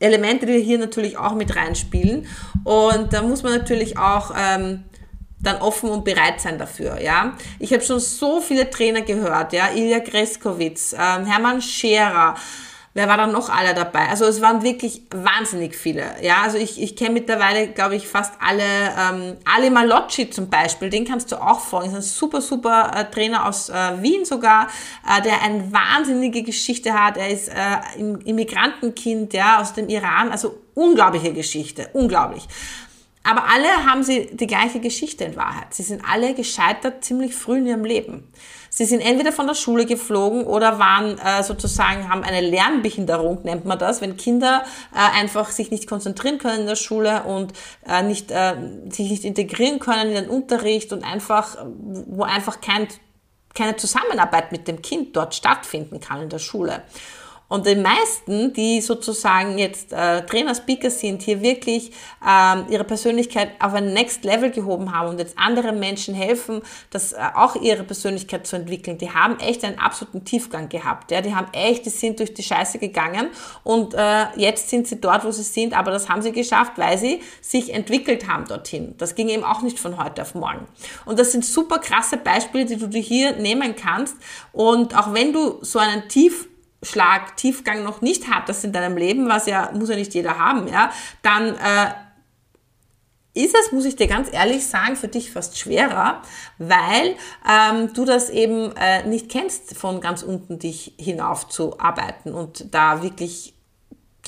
Elemente, 0.00 0.44
die 0.44 0.60
hier 0.60 0.78
natürlich 0.78 1.16
auch 1.16 1.34
mit 1.34 1.56
reinspielen. 1.56 2.26
Und 2.64 3.12
da 3.12 3.22
muss 3.22 3.42
man 3.42 3.52
natürlich 3.52 3.98
auch 3.98 4.32
ähm, 4.36 4.84
dann 5.40 5.56
offen 5.56 5.90
und 5.90 6.04
bereit 6.04 6.40
sein 6.40 6.58
dafür, 6.58 7.00
ja. 7.00 7.34
Ich 7.58 7.72
habe 7.72 7.82
schon 7.82 8.00
so 8.00 8.40
viele 8.40 8.68
Trainer 8.70 9.02
gehört, 9.02 9.52
ja, 9.52 9.70
Ilja 9.70 10.00
Greskowitz, 10.00 10.92
ähm, 10.92 11.26
Hermann 11.26 11.62
Scherer, 11.62 12.34
wer 12.94 13.08
war 13.08 13.16
da 13.16 13.28
noch 13.28 13.48
alle 13.48 13.74
dabei? 13.74 14.08
Also 14.08 14.24
es 14.24 14.40
waren 14.42 14.62
wirklich 14.62 15.02
wahnsinnig 15.10 15.76
viele, 15.76 16.04
ja. 16.20 16.42
Also 16.42 16.58
ich, 16.58 16.82
ich 16.82 16.96
kenne 16.96 17.12
mittlerweile, 17.12 17.68
glaube 17.68 17.94
ich, 17.94 18.08
fast 18.08 18.34
alle, 18.40 18.64
ähm, 18.64 19.36
Ali 19.44 19.70
Malocci 19.70 20.30
zum 20.30 20.50
Beispiel, 20.50 20.90
den 20.90 21.04
kannst 21.04 21.30
du 21.30 21.36
auch 21.36 21.60
folgen, 21.60 21.90
ist 21.90 21.94
ein 21.94 22.02
super, 22.02 22.40
super 22.40 22.90
äh, 22.94 23.04
Trainer 23.04 23.46
aus 23.46 23.68
äh, 23.68 24.02
Wien 24.02 24.24
sogar, 24.24 24.68
äh, 25.06 25.22
der 25.22 25.42
eine 25.42 25.72
wahnsinnige 25.72 26.42
Geschichte 26.42 26.92
hat, 26.92 27.16
er 27.16 27.30
ist 27.30 27.48
äh, 27.48 28.00
Immigrantenkind, 28.24 29.32
ja, 29.32 29.60
aus 29.60 29.74
dem 29.74 29.88
Iran, 29.88 30.32
also 30.32 30.58
unglaubliche 30.74 31.32
Geschichte, 31.32 31.90
unglaublich. 31.92 32.48
Aber 33.28 33.44
alle 33.44 33.84
haben 33.84 34.02
sie 34.02 34.30
die 34.32 34.46
gleiche 34.46 34.80
Geschichte 34.80 35.24
in 35.24 35.36
Wahrheit. 35.36 35.74
Sie 35.74 35.82
sind 35.82 36.02
alle 36.10 36.32
gescheitert 36.32 37.04
ziemlich 37.04 37.34
früh 37.34 37.58
in 37.58 37.66
ihrem 37.66 37.84
Leben. 37.84 38.32
Sie 38.70 38.86
sind 38.86 39.00
entweder 39.00 39.32
von 39.32 39.46
der 39.46 39.54
Schule 39.54 39.84
geflogen 39.84 40.44
oder 40.44 40.78
waren 40.78 41.18
äh, 41.18 41.42
sozusagen, 41.42 42.08
haben 42.08 42.22
eine 42.22 42.40
Lernbehinderung, 42.40 43.42
nennt 43.42 43.66
man 43.66 43.78
das, 43.78 44.00
wenn 44.00 44.16
Kinder 44.16 44.64
äh, 44.94 45.20
einfach 45.20 45.50
sich 45.50 45.70
nicht 45.70 45.86
konzentrieren 45.86 46.38
können 46.38 46.60
in 46.60 46.66
der 46.66 46.76
Schule 46.76 47.24
und 47.24 47.52
äh, 47.86 48.02
nicht, 48.02 48.30
äh, 48.30 48.54
sich 48.88 49.10
nicht 49.10 49.24
integrieren 49.26 49.78
können 49.78 50.08
in 50.08 50.14
den 50.14 50.30
Unterricht 50.30 50.94
und 50.94 51.04
einfach, 51.04 51.58
wo 51.66 52.22
einfach 52.22 52.62
kein, 52.62 52.88
keine 53.52 53.76
Zusammenarbeit 53.76 54.52
mit 54.52 54.66
dem 54.66 54.80
Kind 54.80 55.14
dort 55.14 55.34
stattfinden 55.34 56.00
kann 56.00 56.22
in 56.22 56.30
der 56.30 56.38
Schule. 56.38 56.82
Und 57.48 57.66
die 57.66 57.76
meisten, 57.76 58.52
die 58.52 58.82
sozusagen 58.82 59.56
jetzt 59.56 59.92
äh, 59.92 60.24
Trainer, 60.26 60.54
Speaker 60.54 60.90
sind, 60.90 61.22
hier 61.22 61.40
wirklich 61.40 61.92
ähm, 62.26 62.66
ihre 62.68 62.84
Persönlichkeit 62.84 63.52
auf 63.58 63.72
ein 63.72 63.94
Next 63.94 64.24
Level 64.24 64.50
gehoben 64.50 64.92
haben 64.92 65.08
und 65.08 65.18
jetzt 65.18 65.38
anderen 65.38 65.78
Menschen 65.78 66.14
helfen, 66.14 66.60
das 66.90 67.14
äh, 67.14 67.18
auch 67.34 67.56
ihre 67.56 67.84
Persönlichkeit 67.84 68.46
zu 68.46 68.56
entwickeln, 68.56 68.98
die 68.98 69.10
haben 69.10 69.40
echt 69.40 69.64
einen 69.64 69.78
absoluten 69.78 70.24
Tiefgang 70.24 70.68
gehabt. 70.68 71.10
Ja? 71.10 71.22
Die 71.22 71.34
haben 71.34 71.48
echt, 71.52 71.86
die 71.86 71.90
sind 71.90 72.18
durch 72.20 72.34
die 72.34 72.42
Scheiße 72.42 72.78
gegangen 72.78 73.28
und 73.64 73.94
äh, 73.94 74.26
jetzt 74.36 74.68
sind 74.68 74.86
sie 74.86 75.00
dort, 75.00 75.24
wo 75.24 75.30
sie 75.30 75.42
sind, 75.42 75.76
aber 75.76 75.90
das 75.90 76.10
haben 76.10 76.20
sie 76.20 76.32
geschafft, 76.32 76.72
weil 76.76 76.98
sie 76.98 77.22
sich 77.40 77.72
entwickelt 77.72 78.28
haben 78.28 78.44
dorthin. 78.46 78.94
Das 78.98 79.14
ging 79.14 79.28
eben 79.30 79.44
auch 79.44 79.62
nicht 79.62 79.78
von 79.78 79.96
heute 80.02 80.20
auf 80.20 80.34
morgen. 80.34 80.66
Und 81.06 81.18
das 81.18 81.32
sind 81.32 81.46
super 81.46 81.78
krasse 81.78 82.18
Beispiele, 82.18 82.66
die 82.66 82.76
du 82.76 82.88
dir 82.88 83.00
hier 83.00 83.36
nehmen 83.36 83.74
kannst. 83.74 84.16
Und 84.52 84.94
auch 84.94 85.14
wenn 85.14 85.32
du 85.32 85.58
so 85.62 85.78
einen 85.78 86.08
Tief 86.08 86.47
Schlag, 86.88 87.36
Tiefgang 87.36 87.82
noch 87.82 88.00
nicht 88.00 88.28
hattest 88.28 88.64
in 88.64 88.72
deinem 88.72 88.96
Leben, 88.96 89.28
was 89.28 89.46
ja, 89.46 89.70
muss 89.74 89.88
ja 89.88 89.96
nicht 89.96 90.14
jeder 90.14 90.38
haben, 90.38 90.68
ja, 90.68 90.90
dann 91.22 91.54
äh, 91.54 91.92
ist 93.34 93.54
es, 93.54 93.72
muss 93.72 93.84
ich 93.84 93.94
dir 93.94 94.08
ganz 94.08 94.32
ehrlich 94.32 94.66
sagen, 94.66 94.96
für 94.96 95.08
dich 95.08 95.30
fast 95.30 95.58
schwerer, 95.58 96.22
weil 96.58 97.14
ähm, 97.48 97.92
du 97.94 98.04
das 98.04 98.30
eben 98.30 98.74
äh, 98.76 99.06
nicht 99.06 99.28
kennst, 99.28 99.76
von 99.76 100.00
ganz 100.00 100.22
unten 100.22 100.58
dich 100.58 100.94
hinauf 100.98 101.48
zu 101.48 101.78
arbeiten 101.78 102.34
und 102.34 102.74
da 102.74 103.02
wirklich 103.02 103.54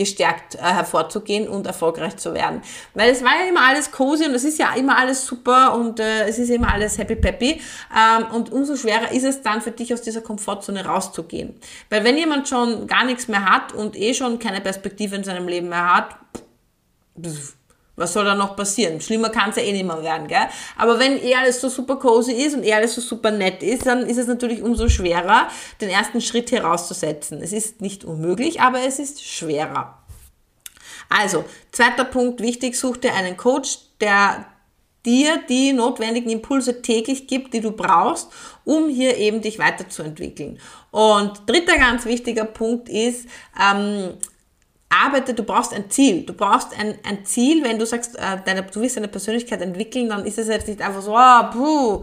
gestärkt 0.00 0.54
äh, 0.54 0.60
hervorzugehen 0.60 1.46
und 1.46 1.66
erfolgreich 1.66 2.16
zu 2.16 2.32
werden. 2.32 2.62
Weil 2.94 3.10
es 3.10 3.22
war 3.22 3.32
ja 3.38 3.50
immer 3.50 3.68
alles 3.68 3.92
cozy 3.92 4.24
und 4.24 4.34
es 4.34 4.44
ist 4.44 4.58
ja 4.58 4.72
immer 4.72 4.96
alles 4.96 5.26
super 5.26 5.74
und 5.74 6.00
äh, 6.00 6.26
es 6.26 6.38
ist 6.38 6.48
immer 6.48 6.72
alles 6.72 6.96
happy 6.96 7.16
peppy. 7.16 7.60
Ähm, 7.94 8.34
und 8.34 8.50
umso 8.50 8.76
schwerer 8.76 9.12
ist 9.12 9.24
es 9.24 9.42
dann 9.42 9.60
für 9.60 9.72
dich 9.72 9.92
aus 9.92 10.00
dieser 10.00 10.22
Komfortzone 10.22 10.86
rauszugehen. 10.86 11.54
Weil 11.90 12.02
wenn 12.02 12.16
jemand 12.16 12.48
schon 12.48 12.86
gar 12.86 13.04
nichts 13.04 13.28
mehr 13.28 13.44
hat 13.44 13.74
und 13.74 13.94
eh 13.94 14.14
schon 14.14 14.38
keine 14.38 14.62
Perspektive 14.62 15.16
in 15.16 15.22
seinem 15.22 15.46
Leben 15.46 15.68
mehr 15.68 15.94
hat, 15.94 16.16
pff, 17.22 17.56
was 18.00 18.12
soll 18.12 18.24
da 18.24 18.34
noch 18.34 18.56
passieren? 18.56 19.00
Schlimmer 19.00 19.28
kann 19.28 19.50
es 19.50 19.56
ja 19.56 19.62
eh 19.62 19.72
nicht 19.72 19.86
mehr 19.86 20.02
werden, 20.02 20.26
gell? 20.26 20.48
Aber 20.76 20.98
wenn 20.98 21.22
eh 21.22 21.34
alles 21.34 21.60
so 21.60 21.68
super 21.68 21.96
cozy 21.96 22.32
ist 22.32 22.56
und 22.56 22.64
eh 22.64 22.74
alles 22.74 22.94
so 22.94 23.00
super 23.00 23.30
nett 23.30 23.62
ist, 23.62 23.86
dann 23.86 24.06
ist 24.06 24.16
es 24.16 24.26
natürlich 24.26 24.62
umso 24.62 24.88
schwerer, 24.88 25.48
den 25.80 25.90
ersten 25.90 26.20
Schritt 26.20 26.50
hier 26.50 26.64
rauszusetzen. 26.64 27.40
Es 27.42 27.52
ist 27.52 27.80
nicht 27.80 28.04
unmöglich, 28.04 28.60
aber 28.60 28.80
es 28.80 28.98
ist 28.98 29.24
schwerer. 29.24 29.98
Also, 31.08 31.44
zweiter 31.72 32.04
Punkt, 32.04 32.40
wichtig, 32.40 32.76
such 32.76 32.96
dir 32.98 33.14
einen 33.14 33.36
Coach, 33.36 33.78
der 34.00 34.46
dir 35.04 35.42
die 35.48 35.72
notwendigen 35.72 36.30
Impulse 36.30 36.82
täglich 36.82 37.26
gibt, 37.26 37.54
die 37.54 37.60
du 37.60 37.72
brauchst, 37.72 38.28
um 38.64 38.88
hier 38.88 39.16
eben 39.16 39.40
dich 39.40 39.58
weiterzuentwickeln. 39.58 40.60
Und 40.90 41.32
dritter 41.46 41.78
ganz 41.78 42.04
wichtiger 42.04 42.44
Punkt 42.44 42.88
ist, 42.88 43.26
ähm, 43.60 44.14
arbeite, 44.90 45.34
du 45.34 45.44
brauchst 45.44 45.72
ein 45.72 45.88
Ziel. 45.90 46.26
Du 46.26 46.34
brauchst 46.34 46.78
ein, 46.78 46.98
ein 47.04 47.24
Ziel, 47.24 47.64
wenn 47.64 47.78
du 47.78 47.86
sagst, 47.86 48.16
äh, 48.16 48.38
deine, 48.44 48.62
du 48.62 48.80
willst 48.80 48.96
deine 48.96 49.08
Persönlichkeit 49.08 49.62
entwickeln, 49.62 50.08
dann 50.08 50.26
ist 50.26 50.38
es 50.38 50.48
jetzt 50.48 50.68
nicht 50.68 50.82
einfach 50.82 51.00
so, 51.00 51.16
ah, 51.16 51.44
puh, 51.44 52.02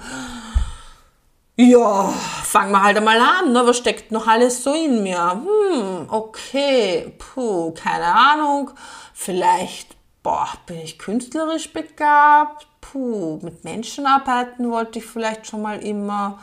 ja, 1.60 2.03
fangen 2.44 2.72
wir 2.72 2.84
halt 2.84 2.98
einmal 2.98 3.20
an, 3.20 3.51
ne? 3.51 3.65
was 3.65 3.77
steckt 3.77 4.12
noch 4.12 4.27
alles 4.27 4.63
so 4.63 4.74
in 4.75 5.01
mir? 5.01 5.32
Hm, 5.32 6.06
okay, 6.08 7.13
puh, 7.17 7.72
keine 7.72 8.06
Ahnung, 8.06 8.72
vielleicht, 9.13 9.96
boah, 10.22 10.50
bin 10.67 10.77
ich 10.77 11.00
künstlerisch 11.00 11.74
begabt? 11.74 12.67
Puh, 12.79 13.39
mit 13.41 13.63
Menschen 13.63 14.06
arbeiten 14.06 14.70
wollte 14.70 15.00
ich 15.00 15.06
vielleicht 15.06 15.48
schon 15.48 15.63
mal 15.63 15.84
immer, 15.84 16.39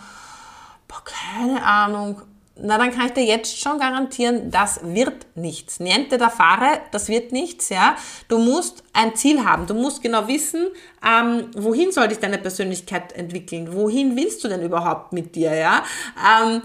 boah, 0.89 1.03
keine 1.05 1.65
Ahnung, 1.65 2.21
na 2.57 2.79
dann 2.79 2.93
kann 2.93 3.07
ich 3.07 3.13
dir 3.13 3.25
jetzt 3.25 3.59
schon 3.59 3.79
garantieren, 3.79 4.51
das 4.51 4.81
wird 4.83 5.27
nichts. 5.35 5.81
Niente 5.81 6.19
da 6.19 6.31
fare, 6.31 6.81
das 6.93 7.09
wird 7.09 7.33
nichts, 7.33 7.69
ja. 7.69 7.97
Du 8.29 8.39
musst 8.39 8.85
ein 8.93 9.17
Ziel 9.17 9.45
haben. 9.45 9.67
Du 9.67 9.75
musst 9.75 10.03
genau 10.03 10.29
wissen, 10.29 10.69
ähm, 11.05 11.51
wohin 11.57 11.91
soll 11.91 12.09
dich 12.09 12.19
deine 12.19 12.39
Persönlichkeit 12.39 13.13
entwickeln? 13.13 13.75
Wohin 13.75 14.17
willst 14.17 14.45
du 14.45 14.49
denn 14.49 14.63
überhaupt 14.63 15.13
mit 15.13 15.35
dir, 15.35 15.55
ja? 15.55 15.83
Ähm, 16.17 16.63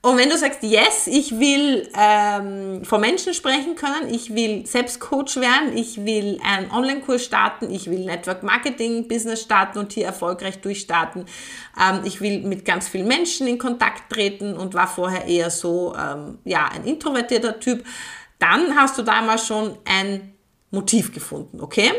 und 0.00 0.16
wenn 0.16 0.30
du 0.30 0.38
sagst, 0.38 0.62
yes, 0.62 1.08
ich 1.08 1.40
will 1.40 1.88
ähm, 1.98 2.84
vor 2.84 3.00
Menschen 3.00 3.34
sprechen 3.34 3.74
können, 3.74 4.08
ich 4.14 4.32
will 4.32 4.64
selbst 4.64 5.00
Coach 5.00 5.36
werden, 5.36 5.76
ich 5.76 6.04
will 6.04 6.38
einen 6.44 6.70
Online-Kurs 6.70 7.24
starten, 7.24 7.68
ich 7.68 7.90
will 7.90 8.04
Network 8.04 8.44
Marketing 8.44 9.08
Business 9.08 9.42
starten 9.42 9.78
und 9.78 9.92
hier 9.92 10.06
erfolgreich 10.06 10.60
durchstarten, 10.60 11.26
ähm, 11.76 12.02
ich 12.04 12.20
will 12.20 12.42
mit 12.42 12.64
ganz 12.64 12.86
vielen 12.86 13.08
Menschen 13.08 13.48
in 13.48 13.58
Kontakt 13.58 14.12
treten 14.12 14.56
und 14.56 14.74
war 14.74 14.86
vorher 14.86 15.24
eher 15.24 15.50
so, 15.50 15.96
ähm, 15.96 16.38
ja, 16.44 16.68
ein 16.68 16.84
introvertierter 16.84 17.58
Typ, 17.58 17.84
dann 18.38 18.76
hast 18.76 18.98
du 18.98 19.02
damals 19.02 19.48
schon 19.48 19.78
ein 19.84 20.32
Motiv 20.70 21.12
gefunden, 21.12 21.60
okay? 21.60 21.90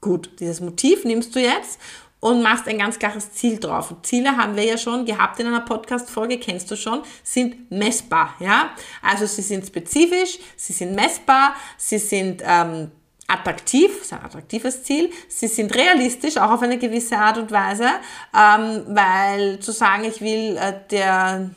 Gut, 0.00 0.30
dieses 0.40 0.60
Motiv 0.60 1.04
nimmst 1.04 1.34
du 1.36 1.40
jetzt 1.40 1.80
und 2.26 2.42
machst 2.42 2.66
ein 2.66 2.78
ganz 2.78 2.98
klares 2.98 3.32
Ziel 3.32 3.60
drauf. 3.60 3.94
Ziele 4.02 4.36
haben 4.36 4.56
wir 4.56 4.64
ja 4.64 4.76
schon 4.76 5.04
gehabt 5.04 5.38
in 5.38 5.46
einer 5.46 5.60
Podcast-Folge, 5.60 6.38
kennst 6.38 6.68
du 6.70 6.76
schon, 6.76 7.02
sind 7.22 7.70
messbar, 7.70 8.34
ja. 8.40 8.70
Also 9.00 9.26
sie 9.26 9.42
sind 9.42 9.64
spezifisch, 9.64 10.38
sie 10.56 10.72
sind 10.72 10.96
messbar, 10.96 11.54
sie 11.76 11.98
sind 11.98 12.42
ähm, 12.44 12.90
attraktiv, 13.28 14.00
ist 14.00 14.12
ein 14.12 14.24
attraktives 14.24 14.82
Ziel, 14.82 15.10
sie 15.28 15.46
sind 15.46 15.72
realistisch, 15.74 16.36
auch 16.36 16.50
auf 16.50 16.62
eine 16.62 16.78
gewisse 16.78 17.16
Art 17.16 17.38
und 17.38 17.52
Weise, 17.52 17.90
ähm, 18.34 18.82
weil 18.88 19.60
zu 19.60 19.70
sagen, 19.70 20.04
ich 20.04 20.20
will 20.20 20.56
äh, 20.56 20.80
der 20.90 21.50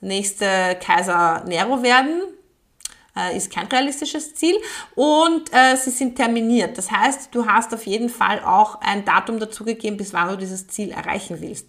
nächste 0.00 0.78
Kaiser 0.82 1.44
Nero 1.46 1.82
werden, 1.82 2.22
äh, 3.16 3.36
ist 3.36 3.50
kein 3.50 3.66
realistisches 3.66 4.34
Ziel 4.34 4.56
und 4.94 5.52
äh, 5.52 5.76
sie 5.76 5.90
sind 5.90 6.16
terminiert. 6.16 6.78
Das 6.78 6.90
heißt, 6.90 7.34
du 7.34 7.46
hast 7.46 7.74
auf 7.74 7.86
jeden 7.86 8.08
Fall 8.08 8.42
auch 8.44 8.80
ein 8.80 9.04
Datum 9.04 9.38
dazugegeben, 9.38 9.96
bis 9.96 10.12
wann 10.12 10.28
du 10.28 10.36
dieses 10.36 10.66
Ziel 10.66 10.90
erreichen 10.90 11.40
willst. 11.40 11.66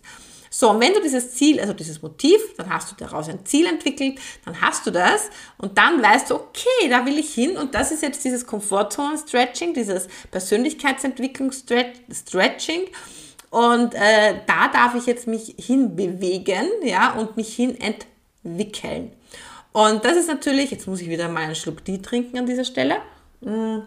So, 0.57 0.69
und 0.69 0.79
wenn 0.79 0.93
du 0.93 1.01
dieses 1.01 1.33
Ziel, 1.33 1.59
also 1.59 1.73
dieses 1.73 2.01
Motiv, 2.01 2.39
dann 2.55 2.69
hast 2.69 2.89
du 2.89 2.95
daraus 2.95 3.27
ein 3.27 3.45
Ziel 3.45 3.65
entwickelt, 3.65 4.17
dann 4.45 4.61
hast 4.61 4.87
du 4.87 4.91
das 4.91 5.29
und 5.57 5.77
dann 5.77 6.01
weißt 6.01 6.29
du, 6.29 6.35
okay, 6.35 6.87
da 6.89 7.05
will 7.05 7.19
ich 7.19 7.33
hin 7.33 7.57
und 7.57 7.75
das 7.75 7.91
ist 7.91 8.01
jetzt 8.01 8.23
dieses 8.23 8.47
Komfortzone-Stretching, 8.47 9.73
dieses 9.73 10.07
Persönlichkeitsentwicklungs-Stretching 10.31 12.85
und 13.49 13.95
äh, 13.95 14.35
da 14.47 14.69
darf 14.69 14.95
ich 14.95 15.07
jetzt 15.07 15.27
mich 15.27 15.55
hinbewegen, 15.57 16.69
ja, 16.83 17.15
und 17.15 17.35
mich 17.35 17.53
hin 17.53 17.77
entwickeln. 17.79 19.11
Und 19.75 20.05
das 20.05 20.15
ist 20.15 20.29
natürlich, 20.29 20.72
jetzt 20.72 20.88
muss 20.88 21.01
ich 21.01 21.10
wieder 21.10 21.27
mal 21.27 21.44
einen 21.44 21.53
Schluck 21.53 21.84
Tee 21.84 22.01
trinken 22.01 22.38
an 22.38 22.46
dieser 22.46 22.63
Stelle. 22.63 22.96
Mm. 23.41 23.79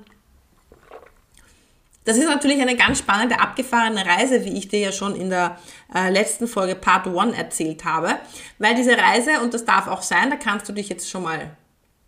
Das 2.04 2.18
ist 2.18 2.26
natürlich 2.26 2.60
eine 2.60 2.76
ganz 2.76 2.98
spannende, 2.98 3.40
abgefahrene 3.40 4.04
Reise, 4.04 4.44
wie 4.44 4.58
ich 4.58 4.68
dir 4.68 4.80
ja 4.80 4.92
schon 4.92 5.16
in 5.16 5.30
der 5.30 5.58
äh, 5.94 6.10
letzten 6.10 6.46
Folge 6.46 6.74
Part 6.74 7.06
1 7.06 7.34
erzählt 7.34 7.86
habe. 7.86 8.16
Weil 8.58 8.74
diese 8.74 8.98
Reise, 8.98 9.40
und 9.40 9.54
das 9.54 9.64
darf 9.64 9.88
auch 9.88 10.02
sein, 10.02 10.28
da 10.28 10.36
kannst 10.36 10.68
du 10.68 10.74
dich 10.74 10.90
jetzt 10.90 11.08
schon 11.08 11.22
mal 11.22 11.56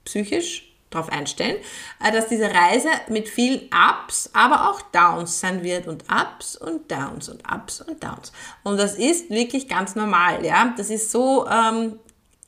psychisch 0.04 0.74
darauf 0.90 1.10
einstellen, 1.10 1.56
äh, 2.04 2.12
dass 2.12 2.28
diese 2.28 2.52
Reise 2.52 2.90
mit 3.08 3.30
vielen 3.30 3.70
Ups, 3.72 4.28
aber 4.34 4.68
auch 4.68 4.82
Downs 4.92 5.40
sein 5.40 5.62
wird 5.62 5.86
und 5.86 6.04
Ups 6.12 6.54
und 6.54 6.92
Downs 6.92 7.30
und 7.30 7.50
Ups 7.50 7.80
und 7.80 8.04
Downs. 8.04 8.32
Und 8.62 8.76
das 8.76 8.96
ist 8.96 9.30
wirklich 9.30 9.68
ganz 9.68 9.96
normal, 9.96 10.44
ja. 10.44 10.74
Das 10.76 10.90
ist 10.90 11.10
so 11.10 11.48
ähm, 11.48 11.98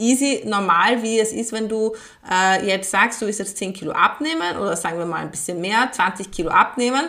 easy, 0.03 0.43
normal, 0.45 1.03
wie 1.03 1.19
es 1.21 1.33
ist, 1.33 1.53
wenn 1.53 1.69
du 1.69 1.95
äh, 2.31 2.67
jetzt 2.67 2.91
sagst, 2.91 3.23
du 3.23 3.27
willst 3.27 3.39
jetzt 3.39 3.57
10 3.57 3.73
Kilo 3.73 3.93
abnehmen 3.93 4.57
oder 4.59 4.77
sagen 4.77 4.99
wir 4.99 5.07
mal 5.07 5.23
ein 5.23 5.31
bisschen 5.31 5.61
mehr, 5.61 5.91
20 5.91 6.31
Kilo 6.31 6.51
abnehmen 6.51 7.05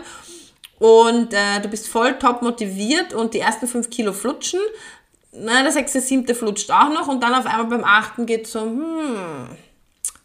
und 0.79 1.33
äh, 1.33 1.59
du 1.61 1.67
bist 1.67 1.87
voll 1.87 2.17
top 2.19 2.41
motiviert 2.41 3.13
und 3.13 3.33
die 3.33 3.39
ersten 3.39 3.67
5 3.67 3.89
Kilo 3.89 4.13
flutschen, 4.13 4.59
na, 5.31 5.63
der 5.63 5.71
sechste, 5.71 5.99
siebte 5.99 6.35
flutscht 6.35 6.69
auch 6.71 6.89
noch 6.89 7.07
und 7.07 7.21
dann 7.23 7.33
auf 7.33 7.47
einmal 7.47 7.65
beim 7.65 7.83
achten 7.83 8.25
geht 8.25 8.47
so, 8.47 8.61
hm, 8.61 9.47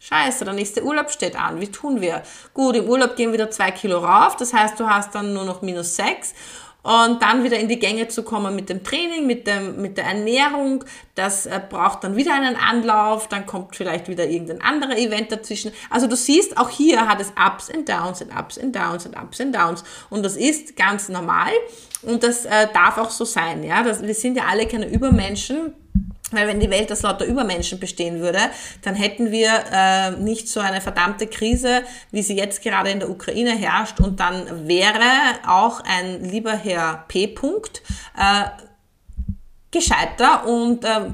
Scheiße, 0.01 0.45
der 0.45 0.53
nächste 0.53 0.83
Urlaub 0.83 1.11
steht 1.11 1.35
an. 1.35 1.59
Wie 1.59 1.71
tun 1.71 2.01
wir? 2.01 2.23
Gut, 2.53 2.75
im 2.75 2.87
Urlaub 2.87 3.15
gehen 3.15 3.33
wieder 3.33 3.51
zwei 3.51 3.69
Kilo 3.69 3.99
rauf. 3.99 4.37
Das 4.37 4.53
heißt, 4.53 4.79
du 4.79 4.89
hast 4.89 5.13
dann 5.13 5.33
nur 5.33 5.43
noch 5.43 5.61
minus 5.61 5.95
sechs 5.97 6.33
und 6.81 7.21
dann 7.21 7.43
wieder 7.43 7.59
in 7.59 7.67
die 7.67 7.77
Gänge 7.77 8.07
zu 8.07 8.23
kommen 8.23 8.55
mit 8.55 8.69
dem 8.69 8.83
Training, 8.83 9.27
mit, 9.27 9.47
dem, 9.47 9.81
mit 9.81 9.97
der 9.97 10.05
Ernährung. 10.05 10.85
Das 11.15 11.45
äh, 11.45 11.59
braucht 11.69 12.03
dann 12.03 12.15
wieder 12.15 12.33
einen 12.33 12.55
Anlauf, 12.55 13.27
dann 13.27 13.45
kommt 13.45 13.75
vielleicht 13.75 14.07
wieder 14.07 14.27
irgendein 14.27 14.61
anderer 14.61 14.97
Event 14.97 15.31
dazwischen. 15.31 15.71
Also 15.89 16.07
du 16.07 16.15
siehst, 16.15 16.57
auch 16.57 16.69
hier 16.69 17.07
hat 17.07 17.19
es 17.19 17.31
Ups 17.31 17.69
and 17.69 17.87
Downs 17.89 18.21
und 18.21 18.31
Ups 18.33 18.57
and 18.57 18.75
Downs 18.75 19.05
und 19.05 19.17
Ups 19.17 19.41
and 19.41 19.53
Downs. 19.53 19.83
Und 20.09 20.23
das 20.23 20.37
ist 20.37 20.77
ganz 20.77 21.09
normal 21.09 21.51
und 22.01 22.23
das 22.23 22.45
äh, 22.45 22.67
darf 22.73 22.97
auch 22.97 23.09
so 23.09 23.25
sein. 23.25 23.63
Ja? 23.63 23.83
Das, 23.83 24.01
wir 24.01 24.15
sind 24.15 24.37
ja 24.37 24.43
alle 24.49 24.65
keine 24.65 24.89
Übermenschen 24.89 25.73
weil 26.31 26.47
wenn 26.47 26.59
die 26.59 26.69
Welt 26.69 26.91
aus 26.91 27.01
lauter 27.01 27.25
Übermenschen 27.25 27.79
bestehen 27.79 28.19
würde, 28.19 28.39
dann 28.81 28.95
hätten 28.95 29.31
wir 29.31 29.63
äh, 29.71 30.11
nicht 30.11 30.47
so 30.47 30.59
eine 30.59 30.81
verdammte 30.81 31.27
Krise, 31.27 31.83
wie 32.11 32.21
sie 32.21 32.35
jetzt 32.35 32.61
gerade 32.61 32.91
in 32.91 32.99
der 32.99 33.09
Ukraine 33.09 33.55
herrscht. 33.55 33.99
Und 33.99 34.19
dann 34.19 34.67
wäre 34.67 34.99
auch 35.47 35.81
ein 35.81 36.23
lieber 36.23 36.53
Herr 36.53 37.05
P. 37.07 37.25
-Punkt, 37.35 37.81
äh, 38.17 38.49
gescheiter 39.71 40.47
und 40.47 40.83
äh, 40.83 41.11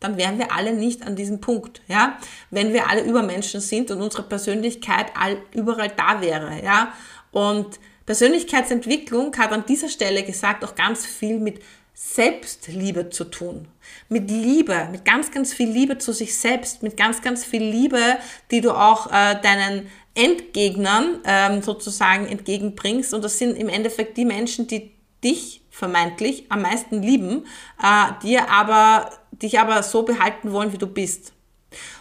dann 0.00 0.16
wären 0.16 0.38
wir 0.38 0.52
alle 0.52 0.72
nicht 0.72 1.06
an 1.06 1.14
diesem 1.14 1.40
Punkt, 1.40 1.82
ja. 1.86 2.18
Wenn 2.50 2.72
wir 2.72 2.88
alle 2.88 3.02
Übermenschen 3.02 3.60
sind 3.60 3.90
und 3.90 4.00
unsere 4.00 4.22
Persönlichkeit 4.22 5.12
all, 5.14 5.36
überall 5.54 5.90
da 5.90 6.22
wäre, 6.22 6.62
ja. 6.64 6.92
Und 7.32 7.78
Persönlichkeitsentwicklung 8.06 9.36
hat 9.36 9.52
an 9.52 9.64
dieser 9.66 9.88
Stelle 9.88 10.24
gesagt 10.24 10.64
auch 10.64 10.74
ganz 10.74 11.06
viel 11.06 11.38
mit 11.38 11.60
Selbstliebe 12.02 13.10
zu 13.10 13.24
tun. 13.24 13.68
Mit 14.08 14.30
Liebe, 14.30 14.88
mit 14.90 15.04
ganz, 15.04 15.30
ganz 15.30 15.52
viel 15.52 15.68
Liebe 15.68 15.98
zu 15.98 16.12
sich 16.12 16.36
selbst, 16.36 16.82
mit 16.82 16.96
ganz, 16.96 17.20
ganz 17.20 17.44
viel 17.44 17.62
Liebe, 17.62 18.16
die 18.50 18.62
du 18.62 18.72
auch 18.72 19.08
äh, 19.08 19.38
deinen 19.42 19.86
Endgegnern 20.14 21.18
ähm, 21.24 21.60
sozusagen 21.60 22.26
entgegenbringst. 22.26 23.12
Und 23.12 23.22
das 23.22 23.38
sind 23.38 23.54
im 23.54 23.68
Endeffekt 23.68 24.16
die 24.16 24.24
Menschen, 24.24 24.66
die 24.66 24.92
dich 25.22 25.62
vermeintlich 25.68 26.46
am 26.48 26.62
meisten 26.62 27.02
lieben, 27.02 27.46
äh, 27.82 28.12
dir 28.22 28.50
aber, 28.50 29.10
dich 29.30 29.60
aber 29.60 29.82
so 29.82 30.02
behalten 30.02 30.52
wollen, 30.52 30.72
wie 30.72 30.78
du 30.78 30.86
bist. 30.86 31.34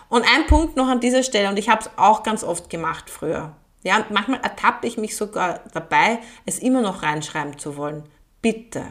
Und 0.08 0.24
ein 0.24 0.48
Punkt 0.48 0.78
noch 0.78 0.88
an 0.88 1.02
dieser 1.02 1.24
Stelle, 1.24 1.50
und 1.50 1.60
ich 1.60 1.68
habe 1.68 1.82
es 1.82 1.90
auch 1.98 2.24
ganz 2.24 2.46
oft 2.46 2.70
gemacht 2.70 3.10
früher. 3.10 3.54
Ja, 3.84 3.98
und 3.98 4.12
manchmal 4.12 4.40
ertappe 4.40 4.88
ich 4.88 4.98
mich 4.98 5.18
sogar 5.18 5.60
dabei, 5.74 6.20
es 6.46 6.60
immer 6.60 6.82
noch 6.82 7.04
reinschreiben 7.04 7.60
zu 7.60 7.76
wollen. 7.76 8.04
Bitte. 8.42 8.86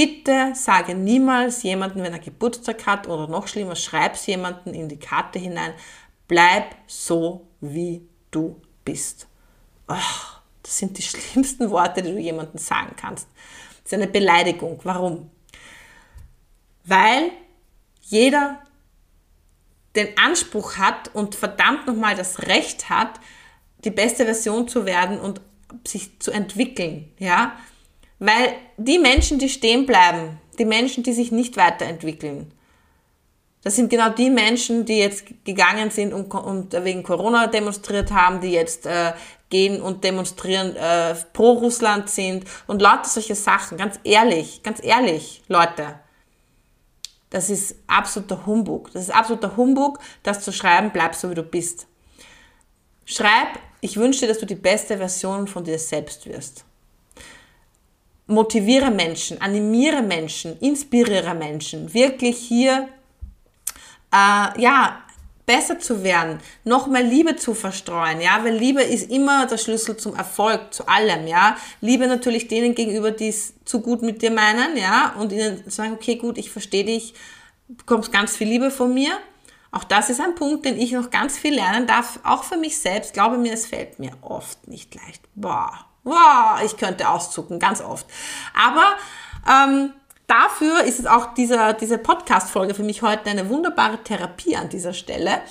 Bitte 0.00 0.52
sage 0.54 0.94
niemals 0.94 1.62
jemanden, 1.62 2.02
wenn 2.02 2.14
er 2.14 2.20
Geburtstag 2.20 2.86
hat 2.86 3.06
oder 3.06 3.28
noch 3.28 3.46
schlimmer, 3.46 3.76
schreib 3.76 4.14
es 4.14 4.24
jemanden 4.24 4.72
in 4.72 4.88
die 4.88 4.98
Karte 4.98 5.38
hinein. 5.38 5.74
Bleib 6.26 6.74
so, 6.86 7.46
wie 7.60 8.08
du 8.30 8.62
bist. 8.82 9.28
Oh, 9.88 9.94
das 10.62 10.78
sind 10.78 10.96
die 10.96 11.02
schlimmsten 11.02 11.68
Worte, 11.68 12.00
die 12.00 12.12
du 12.12 12.18
jemandem 12.18 12.56
sagen 12.56 12.96
kannst. 12.96 13.28
Das 13.82 13.92
ist 13.92 13.94
eine 13.98 14.06
Beleidigung. 14.06 14.80
Warum? 14.84 15.30
Weil 16.84 17.32
jeder 18.00 18.62
den 19.96 20.16
Anspruch 20.16 20.78
hat 20.78 21.14
und 21.14 21.34
verdammt 21.34 21.86
nochmal 21.86 22.14
das 22.16 22.46
Recht 22.46 22.88
hat, 22.88 23.20
die 23.84 23.90
beste 23.90 24.24
Version 24.24 24.66
zu 24.66 24.86
werden 24.86 25.20
und 25.20 25.42
sich 25.86 26.18
zu 26.20 26.30
entwickeln, 26.30 27.12
ja. 27.18 27.58
Weil 28.20 28.54
die 28.76 28.98
Menschen, 28.98 29.38
die 29.38 29.48
stehen 29.48 29.86
bleiben, 29.86 30.38
die 30.58 30.66
Menschen, 30.66 31.02
die 31.02 31.12
sich 31.12 31.32
nicht 31.32 31.56
weiterentwickeln, 31.56 32.52
das 33.62 33.76
sind 33.76 33.90
genau 33.90 34.10
die 34.10 34.30
Menschen, 34.30 34.86
die 34.86 34.98
jetzt 34.98 35.24
gegangen 35.44 35.90
sind 35.90 36.14
und, 36.14 36.32
und 36.32 36.72
wegen 36.84 37.02
Corona 37.02 37.46
demonstriert 37.46 38.10
haben, 38.10 38.40
die 38.40 38.52
jetzt 38.52 38.86
äh, 38.86 39.12
gehen 39.50 39.82
und 39.82 40.02
demonstrieren 40.04 40.76
äh, 40.76 41.14
pro 41.32 41.52
Russland 41.52 42.08
sind 42.08 42.44
und 42.66 42.80
lauter 42.80 43.08
solche 43.08 43.34
Sachen. 43.34 43.76
Ganz 43.76 43.98
ehrlich, 44.04 44.62
ganz 44.62 44.82
ehrlich, 44.82 45.42
Leute. 45.48 45.98
Das 47.28 47.50
ist 47.50 47.76
absoluter 47.86 48.46
Humbug. 48.46 48.90
Das 48.92 49.02
ist 49.02 49.10
absoluter 49.10 49.56
Humbug, 49.56 49.98
das 50.22 50.40
zu 50.40 50.52
schreiben, 50.52 50.90
bleib 50.92 51.14
so 51.14 51.30
wie 51.30 51.34
du 51.34 51.42
bist. 51.42 51.86
Schreib, 53.04 53.58
ich 53.80 53.96
wünsche 53.96 54.20
dir, 54.20 54.28
dass 54.28 54.38
du 54.38 54.46
die 54.46 54.54
beste 54.54 54.96
Version 54.96 55.46
von 55.46 55.64
dir 55.64 55.78
selbst 55.78 56.26
wirst. 56.26 56.64
Motiviere 58.30 58.90
Menschen, 58.90 59.40
animiere 59.40 60.02
Menschen, 60.02 60.58
inspiriere 60.60 61.34
Menschen, 61.34 61.92
wirklich 61.92 62.38
hier 62.38 62.88
äh, 64.12 64.60
ja, 64.60 65.02
besser 65.46 65.80
zu 65.80 66.04
werden, 66.04 66.38
noch 66.64 66.86
mehr 66.86 67.02
Liebe 67.02 67.34
zu 67.34 67.54
verstreuen, 67.54 68.20
ja, 68.20 68.44
weil 68.44 68.56
Liebe 68.56 68.82
ist 68.82 69.10
immer 69.10 69.46
der 69.46 69.58
Schlüssel 69.58 69.96
zum 69.96 70.14
Erfolg, 70.14 70.72
zu 70.72 70.86
allem, 70.86 71.26
ja. 71.26 71.56
Liebe 71.80 72.06
natürlich 72.06 72.46
denen 72.46 72.74
gegenüber, 72.76 73.10
die 73.10 73.28
es 73.28 73.54
zu 73.64 73.80
gut 73.80 74.02
mit 74.02 74.22
dir 74.22 74.30
meinen, 74.30 74.76
ja, 74.76 75.14
und 75.18 75.32
ihnen 75.32 75.64
sagen, 75.68 75.94
okay, 75.94 76.16
gut, 76.16 76.38
ich 76.38 76.50
verstehe 76.50 76.84
dich, 76.84 77.14
bekommst 77.66 78.12
ganz 78.12 78.36
viel 78.36 78.48
Liebe 78.48 78.70
von 78.70 78.94
mir. 78.94 79.18
Auch 79.72 79.84
das 79.84 80.10
ist 80.10 80.20
ein 80.20 80.34
Punkt, 80.34 80.64
den 80.64 80.78
ich 80.78 80.92
noch 80.92 81.10
ganz 81.10 81.38
viel 81.38 81.54
lernen 81.54 81.86
darf, 81.86 82.20
auch 82.24 82.44
für 82.44 82.56
mich 82.56 82.78
selbst. 82.78 83.12
Glaube 83.12 83.38
mir, 83.38 83.52
es 83.52 83.66
fällt 83.66 83.98
mir 83.98 84.12
oft 84.20 84.66
nicht 84.66 84.94
leicht. 84.94 85.22
Boah, 85.34 85.86
boah, 86.04 86.58
ich 86.64 86.76
könnte 86.76 87.08
auszucken, 87.08 87.58
ganz 87.58 87.80
oft. 87.80 88.06
Aber 88.54 88.84
ähm, 89.48 89.92
dafür 90.26 90.84
ist 90.84 91.00
es 91.00 91.06
auch 91.06 91.34
dieser, 91.34 91.72
diese 91.72 91.98
Podcast-Folge 91.98 92.74
für 92.74 92.84
mich 92.84 93.02
heute 93.02 93.30
eine 93.30 93.48
wunderbare 93.48 94.02
Therapie 94.02 94.56
an 94.56 94.68
dieser 94.68 94.92
Stelle, 94.92 95.42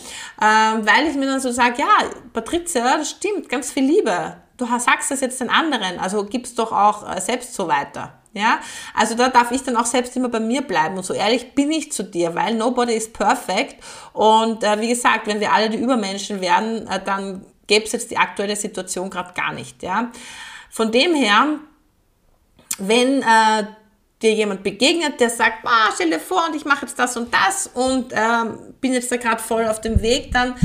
ähm, 0.41 0.86
weil 0.86 1.08
ich 1.08 1.15
mir 1.15 1.27
dann 1.27 1.41
so 1.41 1.51
sage, 1.51 1.79
ja, 1.79 1.88
Patricia, 2.34 2.98
das 2.98 3.10
stimmt, 3.10 3.50
ganz 3.50 3.72
viel 3.72 3.84
Liebe. 3.84 4.38
Du 4.58 4.65
sagst 4.65 5.12
das 5.12 5.22
jetzt 5.22 5.39
den 5.39 5.50
anderen, 5.50 6.00
also 6.00 6.25
gib's 6.25 6.56
doch 6.56 6.72
auch 6.72 7.10
äh, 7.10 7.22
selbst 7.22 7.53
so 7.53 7.68
weiter. 7.68 8.13
Ja, 8.32 8.60
also 8.94 9.15
da 9.15 9.29
darf 9.29 9.51
ich 9.51 9.63
dann 9.63 9.75
auch 9.75 9.88
selbst 9.88 10.15
immer 10.15 10.29
bei 10.29 10.39
mir 10.39 10.62
bleiben 10.62 10.98
und 10.98 11.03
so 11.03 11.15
ehrlich 11.15 11.56
bin 11.56 11.72
ich 11.72 11.91
zu 11.91 12.03
dir, 12.03 12.36
weil 12.36 12.53
nobody 12.53 12.94
is 12.94 13.12
perfect 13.12 13.84
und 14.13 14.63
äh, 14.63 14.79
wie 14.79 14.89
gesagt, 14.89 15.25
wenn 15.25 15.39
wir 15.39 15.51
alle 15.51 15.72
die 15.72 15.79
Übermenschen 15.79 16.39
werden, 16.39 16.86
äh, 16.88 17.03
dann 17.03 17.44
gäbe 17.70 17.86
es 17.86 17.94
jetzt 17.94 18.12
die 18.12 18.18
aktuelle 18.18 18.58
Situation 18.58 19.10
gerade 19.10 19.34
gar 19.34 19.54
nicht. 19.54 19.82
Ja, 19.82 20.12
von 20.70 20.91
dem 20.91 21.15
her, 21.15 21.60
wenn 22.80 23.22
äh, 23.22 23.63
dir 24.22 24.34
jemand 24.34 24.63
begegnet, 24.63 25.20
der 25.20 25.30
sagt, 25.30 25.60
ah, 25.63 25.89
stell 25.93 26.10
dir 26.10 26.20
vor 26.20 26.48
und 26.48 26.56
ich 26.56 26.65
mache 26.65 26.86
jetzt 26.86 27.00
das 27.00 27.15
und 27.15 27.34
das 27.34 27.67
und 27.67 28.12
ähm, 28.13 28.74
bin 28.82 28.93
jetzt 28.93 29.12
da 29.12 29.15
gerade 29.15 29.41
voll 29.41 29.65
auf 29.65 29.80
dem 29.80 30.02
Weg, 30.02 30.32
dann 30.34 30.56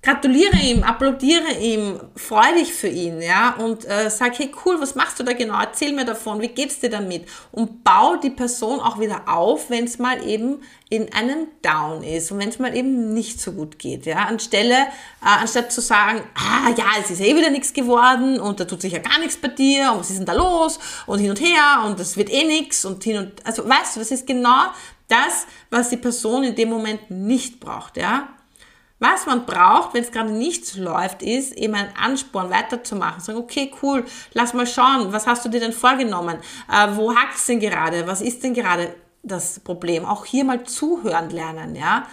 gratuliere 0.00 0.56
ihm, 0.56 0.84
applaudiere 0.84 1.58
ihm, 1.60 2.00
freu 2.14 2.54
dich 2.56 2.72
für 2.72 2.86
ihn, 2.86 3.20
ja, 3.20 3.56
und 3.56 3.84
äh, 3.84 4.08
sag, 4.10 4.38
hey 4.38 4.50
cool, 4.64 4.80
was 4.80 4.94
machst 4.94 5.18
du 5.18 5.24
da 5.24 5.32
genau? 5.32 5.58
Erzähl 5.60 5.92
mir 5.92 6.04
davon, 6.04 6.40
wie 6.40 6.48
geht's 6.48 6.78
dir 6.78 6.88
damit? 6.88 7.26
Und 7.50 7.82
bau 7.82 8.14
die 8.16 8.30
Person 8.30 8.78
auch 8.78 9.00
wieder 9.00 9.28
auf, 9.28 9.70
wenn 9.70 9.84
es 9.84 9.98
mal 9.98 10.24
eben 10.24 10.62
in 10.88 11.12
einem 11.12 11.48
Down 11.62 12.04
ist 12.04 12.30
und 12.30 12.38
wenn 12.38 12.48
es 12.48 12.60
mal 12.60 12.76
eben 12.76 13.12
nicht 13.12 13.40
so 13.40 13.52
gut 13.52 13.78
geht, 13.78 14.06
ja, 14.06 14.18
anstelle, 14.18 14.74
äh, 14.74 15.40
anstatt 15.40 15.72
zu 15.72 15.80
sagen, 15.80 16.22
ah 16.36 16.70
ja, 16.76 16.86
es 17.00 17.10
ist 17.10 17.20
eh 17.20 17.36
wieder 17.36 17.50
nichts 17.50 17.72
geworden 17.72 18.38
und 18.38 18.60
da 18.60 18.66
tut 18.66 18.80
sich 18.80 18.92
ja 18.92 19.00
gar 19.00 19.18
nichts 19.18 19.36
bei 19.36 19.48
dir 19.48 19.92
und 19.92 20.00
was 20.00 20.10
ist 20.10 20.18
denn 20.18 20.26
da 20.26 20.32
los 20.32 20.78
und 21.06 21.18
hin 21.18 21.30
und 21.30 21.40
her 21.40 21.84
und 21.84 21.98
das 21.98 22.16
wird 22.16 22.30
eh 22.30 22.44
nichts 22.44 22.84
und 22.84 23.02
hin 23.02 23.18
und, 23.18 23.44
also 23.44 23.68
weißt 23.68 23.96
du, 23.96 24.00
das 24.00 24.12
ist 24.12 24.28
genau 24.28 24.68
das, 25.08 25.46
was 25.70 25.88
die 25.88 25.96
Person 25.96 26.44
in 26.44 26.54
dem 26.54 26.68
Moment 26.68 27.10
nicht 27.10 27.58
braucht, 27.58 27.96
ja, 27.96 28.28
was 29.00 29.26
man 29.26 29.46
braucht, 29.46 29.94
wenn 29.94 30.02
es 30.02 30.10
gerade 30.10 30.30
nichts 30.30 30.76
läuft, 30.76 31.22
ist 31.22 31.52
eben 31.52 31.74
ein 31.74 31.96
Ansporn 31.96 32.50
weiterzumachen. 32.50 33.20
Sagen, 33.20 33.38
okay, 33.38 33.72
cool, 33.82 34.04
lass 34.32 34.54
mal 34.54 34.66
schauen, 34.66 35.12
was 35.12 35.26
hast 35.26 35.44
du 35.44 35.48
dir 35.48 35.60
denn 35.60 35.72
vorgenommen? 35.72 36.38
Äh, 36.70 36.88
wo 36.96 37.14
hakt 37.14 37.36
es 37.36 37.46
denn 37.46 37.60
gerade? 37.60 38.06
Was 38.06 38.20
ist 38.20 38.42
denn 38.42 38.54
gerade 38.54 38.94
das 39.22 39.60
Problem? 39.60 40.04
Auch 40.04 40.24
hier 40.24 40.44
mal 40.44 40.64
zuhören 40.64 41.30
lernen, 41.30 41.76
ja. 41.76 42.06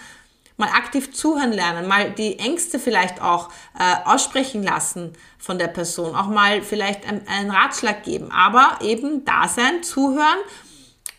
Mal 0.58 0.70
aktiv 0.70 1.12
zuhören 1.14 1.52
lernen, 1.52 1.86
mal 1.86 2.12
die 2.12 2.40
Ängste 2.40 2.80
vielleicht 2.80 3.22
auch 3.22 3.50
äh, 3.78 4.08
aussprechen 4.08 4.64
lassen 4.64 5.12
von 5.38 5.60
der 5.60 5.68
Person, 5.68 6.16
auch 6.16 6.28
mal 6.28 6.62
vielleicht 6.62 7.06
ein, 7.06 7.28
einen 7.28 7.52
Ratschlag 7.52 8.04
geben, 8.04 8.32
aber 8.32 8.78
eben 8.80 9.26
da 9.26 9.50
sein, 9.50 9.84
zuhören 9.84 10.40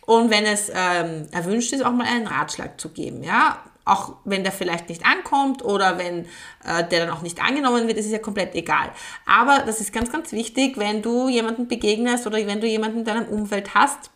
und 0.07 0.31
wenn 0.31 0.43
es 0.45 0.71
ähm, 0.73 1.27
erwünscht 1.31 1.71
ist, 1.71 1.85
auch 1.85 1.91
mal 1.91 2.07
einen 2.07 2.25
Ratschlag 2.25 2.81
zu 2.81 2.89
geben, 2.89 3.23
ja 3.23 3.59
auch 3.87 4.13
wenn 4.25 4.43
der 4.43 4.51
vielleicht 4.51 4.89
nicht 4.89 5.05
ankommt 5.05 5.63
oder 5.63 5.97
wenn 5.97 6.25
äh, 6.65 6.87
der 6.89 7.05
dann 7.05 7.09
auch 7.09 7.21
nicht 7.21 7.41
angenommen 7.41 7.87
wird, 7.87 7.97
ist 7.97 8.05
es 8.05 8.11
ja 8.11 8.19
komplett 8.19 8.55
egal. 8.55 8.91
Aber 9.25 9.63
das 9.65 9.79
ist 9.79 9.93
ganz, 9.93 10.11
ganz 10.11 10.31
wichtig, 10.31 10.77
wenn 10.77 11.01
du 11.01 11.29
jemanden 11.29 11.67
begegnest 11.67 12.27
oder 12.27 12.37
wenn 12.45 12.61
du 12.61 12.67
jemanden 12.67 12.99
in 12.99 13.05
deinem 13.05 13.27
Umfeld 13.27 13.73
hast. 13.73 14.11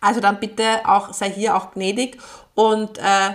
Also 0.00 0.20
dann 0.20 0.40
bitte 0.40 0.86
auch, 0.86 1.12
sei 1.12 1.30
hier 1.30 1.56
auch 1.56 1.72
gnädig 1.72 2.18
und 2.54 2.98
äh, 2.98 3.30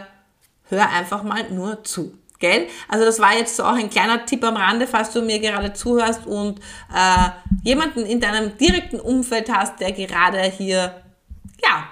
hör 0.69 0.89
einfach 0.89 1.23
mal 1.23 1.49
nur 1.51 1.83
zu. 1.83 2.17
Gell? 2.39 2.67
Also 2.87 3.05
das 3.05 3.19
war 3.19 3.35
jetzt 3.35 3.55
so 3.55 3.63
auch 3.63 3.75
ein 3.75 3.89
kleiner 3.89 4.25
Tipp 4.25 4.43
am 4.43 4.57
Rande, 4.57 4.87
falls 4.87 5.11
du 5.11 5.21
mir 5.21 5.39
gerade 5.39 5.73
zuhörst 5.73 6.25
und 6.25 6.59
äh, 6.93 7.29
jemanden 7.63 8.03
in 8.05 8.19
deinem 8.19 8.57
direkten 8.57 8.99
Umfeld 8.99 9.51
hast, 9.51 9.79
der 9.79 9.91
gerade 9.91 10.41
hier 10.41 11.01
ja, 11.63 11.83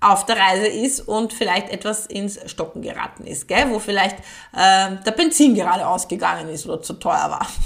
auf 0.00 0.26
der 0.26 0.36
Reise 0.36 0.66
ist 0.66 1.00
und 1.00 1.32
vielleicht 1.32 1.70
etwas 1.70 2.06
ins 2.06 2.38
Stocken 2.50 2.82
geraten 2.82 3.26
ist, 3.26 3.48
gell? 3.48 3.70
wo 3.70 3.78
vielleicht 3.78 4.18
äh, 4.52 4.96
der 5.04 5.12
Benzin 5.12 5.54
gerade 5.54 5.86
ausgegangen 5.86 6.48
ist 6.48 6.66
oder 6.66 6.82
zu 6.82 6.94
teuer 6.94 7.30
war. 7.30 7.46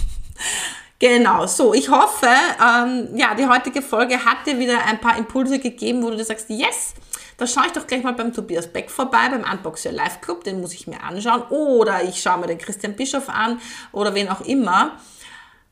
Genau, 1.02 1.46
so, 1.46 1.72
ich 1.72 1.88
hoffe, 1.88 2.28
ähm, 2.28 3.08
ja, 3.16 3.34
die 3.34 3.46
heutige 3.46 3.80
Folge 3.80 4.22
hat 4.22 4.46
dir 4.46 4.58
wieder 4.58 4.84
ein 4.84 5.00
paar 5.00 5.16
Impulse 5.16 5.58
gegeben, 5.58 6.02
wo 6.02 6.10
du 6.10 6.16
dir 6.18 6.26
sagst, 6.26 6.50
yes, 6.50 6.92
da 7.38 7.46
schaue 7.46 7.64
ich 7.68 7.72
doch 7.72 7.86
gleich 7.86 8.02
mal 8.02 8.12
beim 8.12 8.34
Tobias 8.34 8.70
Beck 8.70 8.90
vorbei, 8.90 9.30
beim 9.30 9.50
Unbox 9.50 9.86
Your 9.86 9.92
Life 9.92 10.18
Club, 10.20 10.44
den 10.44 10.60
muss 10.60 10.74
ich 10.74 10.86
mir 10.86 11.02
anschauen, 11.02 11.40
oder 11.48 12.04
ich 12.04 12.20
schaue 12.20 12.36
mir 12.36 12.48
den 12.48 12.58
Christian 12.58 12.96
Bischof 12.96 13.30
an, 13.30 13.62
oder 13.92 14.14
wen 14.14 14.28
auch 14.28 14.42
immer. 14.42 14.98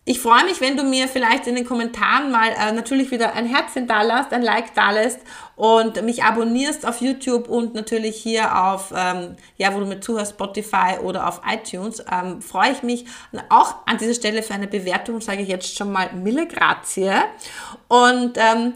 Ich 0.06 0.18
freue 0.18 0.44
mich, 0.44 0.62
wenn 0.62 0.78
du 0.78 0.84
mir 0.84 1.06
vielleicht 1.08 1.46
in 1.46 1.56
den 1.56 1.66
Kommentaren 1.66 2.30
mal 2.30 2.48
äh, 2.48 2.72
natürlich 2.72 3.10
wieder 3.10 3.34
ein 3.34 3.44
Herzchen 3.44 3.86
da 3.86 4.00
lässt, 4.00 4.32
ein 4.32 4.40
Like 4.40 4.74
da 4.74 4.92
lässt 4.92 5.20
und 5.58 6.00
mich 6.04 6.22
abonnierst 6.22 6.86
auf 6.86 7.00
YouTube 7.00 7.48
und 7.48 7.74
natürlich 7.74 8.16
hier 8.16 8.64
auf, 8.64 8.94
ähm, 8.96 9.34
ja, 9.56 9.74
wo 9.74 9.80
du 9.80 9.86
mir 9.86 9.98
zuhörst, 9.98 10.34
Spotify 10.34 10.98
oder 11.02 11.26
auf 11.26 11.40
iTunes. 11.50 12.02
Ähm, 12.10 12.40
freue 12.40 12.70
ich 12.70 12.84
mich 12.84 13.06
auch 13.48 13.74
an 13.84 13.98
dieser 13.98 14.14
Stelle 14.14 14.44
für 14.44 14.54
eine 14.54 14.68
Bewertung, 14.68 15.20
sage 15.20 15.42
ich 15.42 15.48
jetzt 15.48 15.76
schon 15.76 15.90
mal 15.90 16.12
Mille 16.14 16.46
Grazie. 16.46 17.10
Und 17.88 18.38
ähm, 18.38 18.74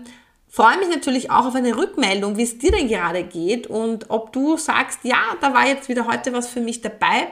freue 0.49 0.77
mich 0.79 0.89
natürlich 0.89 1.31
auch 1.31 1.47
auf 1.47 1.55
eine 1.55 1.77
Rückmeldung, 1.77 2.37
wie 2.37 2.43
es 2.43 2.59
dir 2.59 2.73
denn 2.73 2.89
gerade 2.89 3.23
geht 3.23 3.69
und 3.69 4.11
ob 4.11 4.33
du 4.33 4.57
sagst, 4.57 5.01
ja, 5.05 5.37
da 5.41 5.55
war 5.55 5.69
jetzt 5.69 5.89
wieder 5.89 6.09
heute 6.09 6.33
was 6.33 6.49
für 6.49 6.61
mich 6.61 6.81
dabei. 6.81 7.29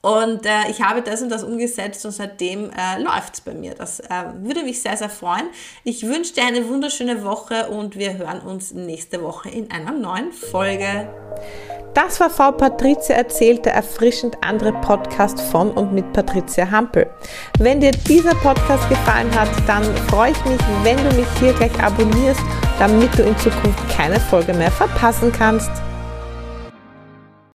Und 0.00 0.46
äh, 0.46 0.70
ich 0.70 0.80
habe 0.80 1.02
das 1.02 1.22
und 1.22 1.28
das 1.28 1.42
umgesetzt 1.42 2.04
und 2.06 2.12
seitdem 2.12 2.70
äh, 2.70 3.02
läuft 3.02 3.34
es 3.34 3.40
bei 3.40 3.52
mir. 3.52 3.74
Das 3.74 3.98
äh, 3.98 4.06
würde 4.42 4.62
mich 4.62 4.80
sehr, 4.80 4.96
sehr 4.96 5.10
freuen. 5.10 5.48
Ich 5.82 6.06
wünsche 6.06 6.34
dir 6.34 6.44
eine 6.46 6.68
wunderschöne 6.68 7.24
Woche 7.24 7.68
und 7.68 7.96
wir 7.96 8.16
hören 8.16 8.40
uns 8.40 8.72
nächste 8.72 9.22
Woche 9.22 9.48
in 9.48 9.72
einer 9.72 9.90
neuen 9.90 10.30
Folge. 10.32 11.08
Das 11.94 12.20
war 12.20 12.30
Frau 12.30 12.52
Patricia 12.52 13.16
erzählt, 13.16 13.64
der 13.64 13.74
erfrischend 13.74 14.36
andere 14.44 14.72
Podcast 14.72 15.40
von 15.40 15.72
und 15.72 15.92
mit 15.92 16.12
Patricia 16.12 16.70
Hampel. 16.70 17.10
Wenn 17.58 17.80
dir 17.80 17.90
dieser 17.90 18.36
Podcast 18.36 18.88
gefallen 18.88 19.34
hat, 19.34 19.48
dann 19.66 19.82
freue 20.06 20.30
ich 20.30 20.44
mich, 20.44 20.60
wenn 20.84 20.96
du 20.96 21.16
mich 21.16 21.26
hier 21.40 21.52
gleich 21.54 21.76
abonnierst, 21.82 22.40
damit 22.78 23.18
du 23.18 23.24
in 23.24 23.36
Zukunft 23.38 23.88
keine 23.88 24.20
Folge 24.20 24.54
mehr 24.54 24.70
verpassen 24.70 25.32
kannst. 25.32 25.70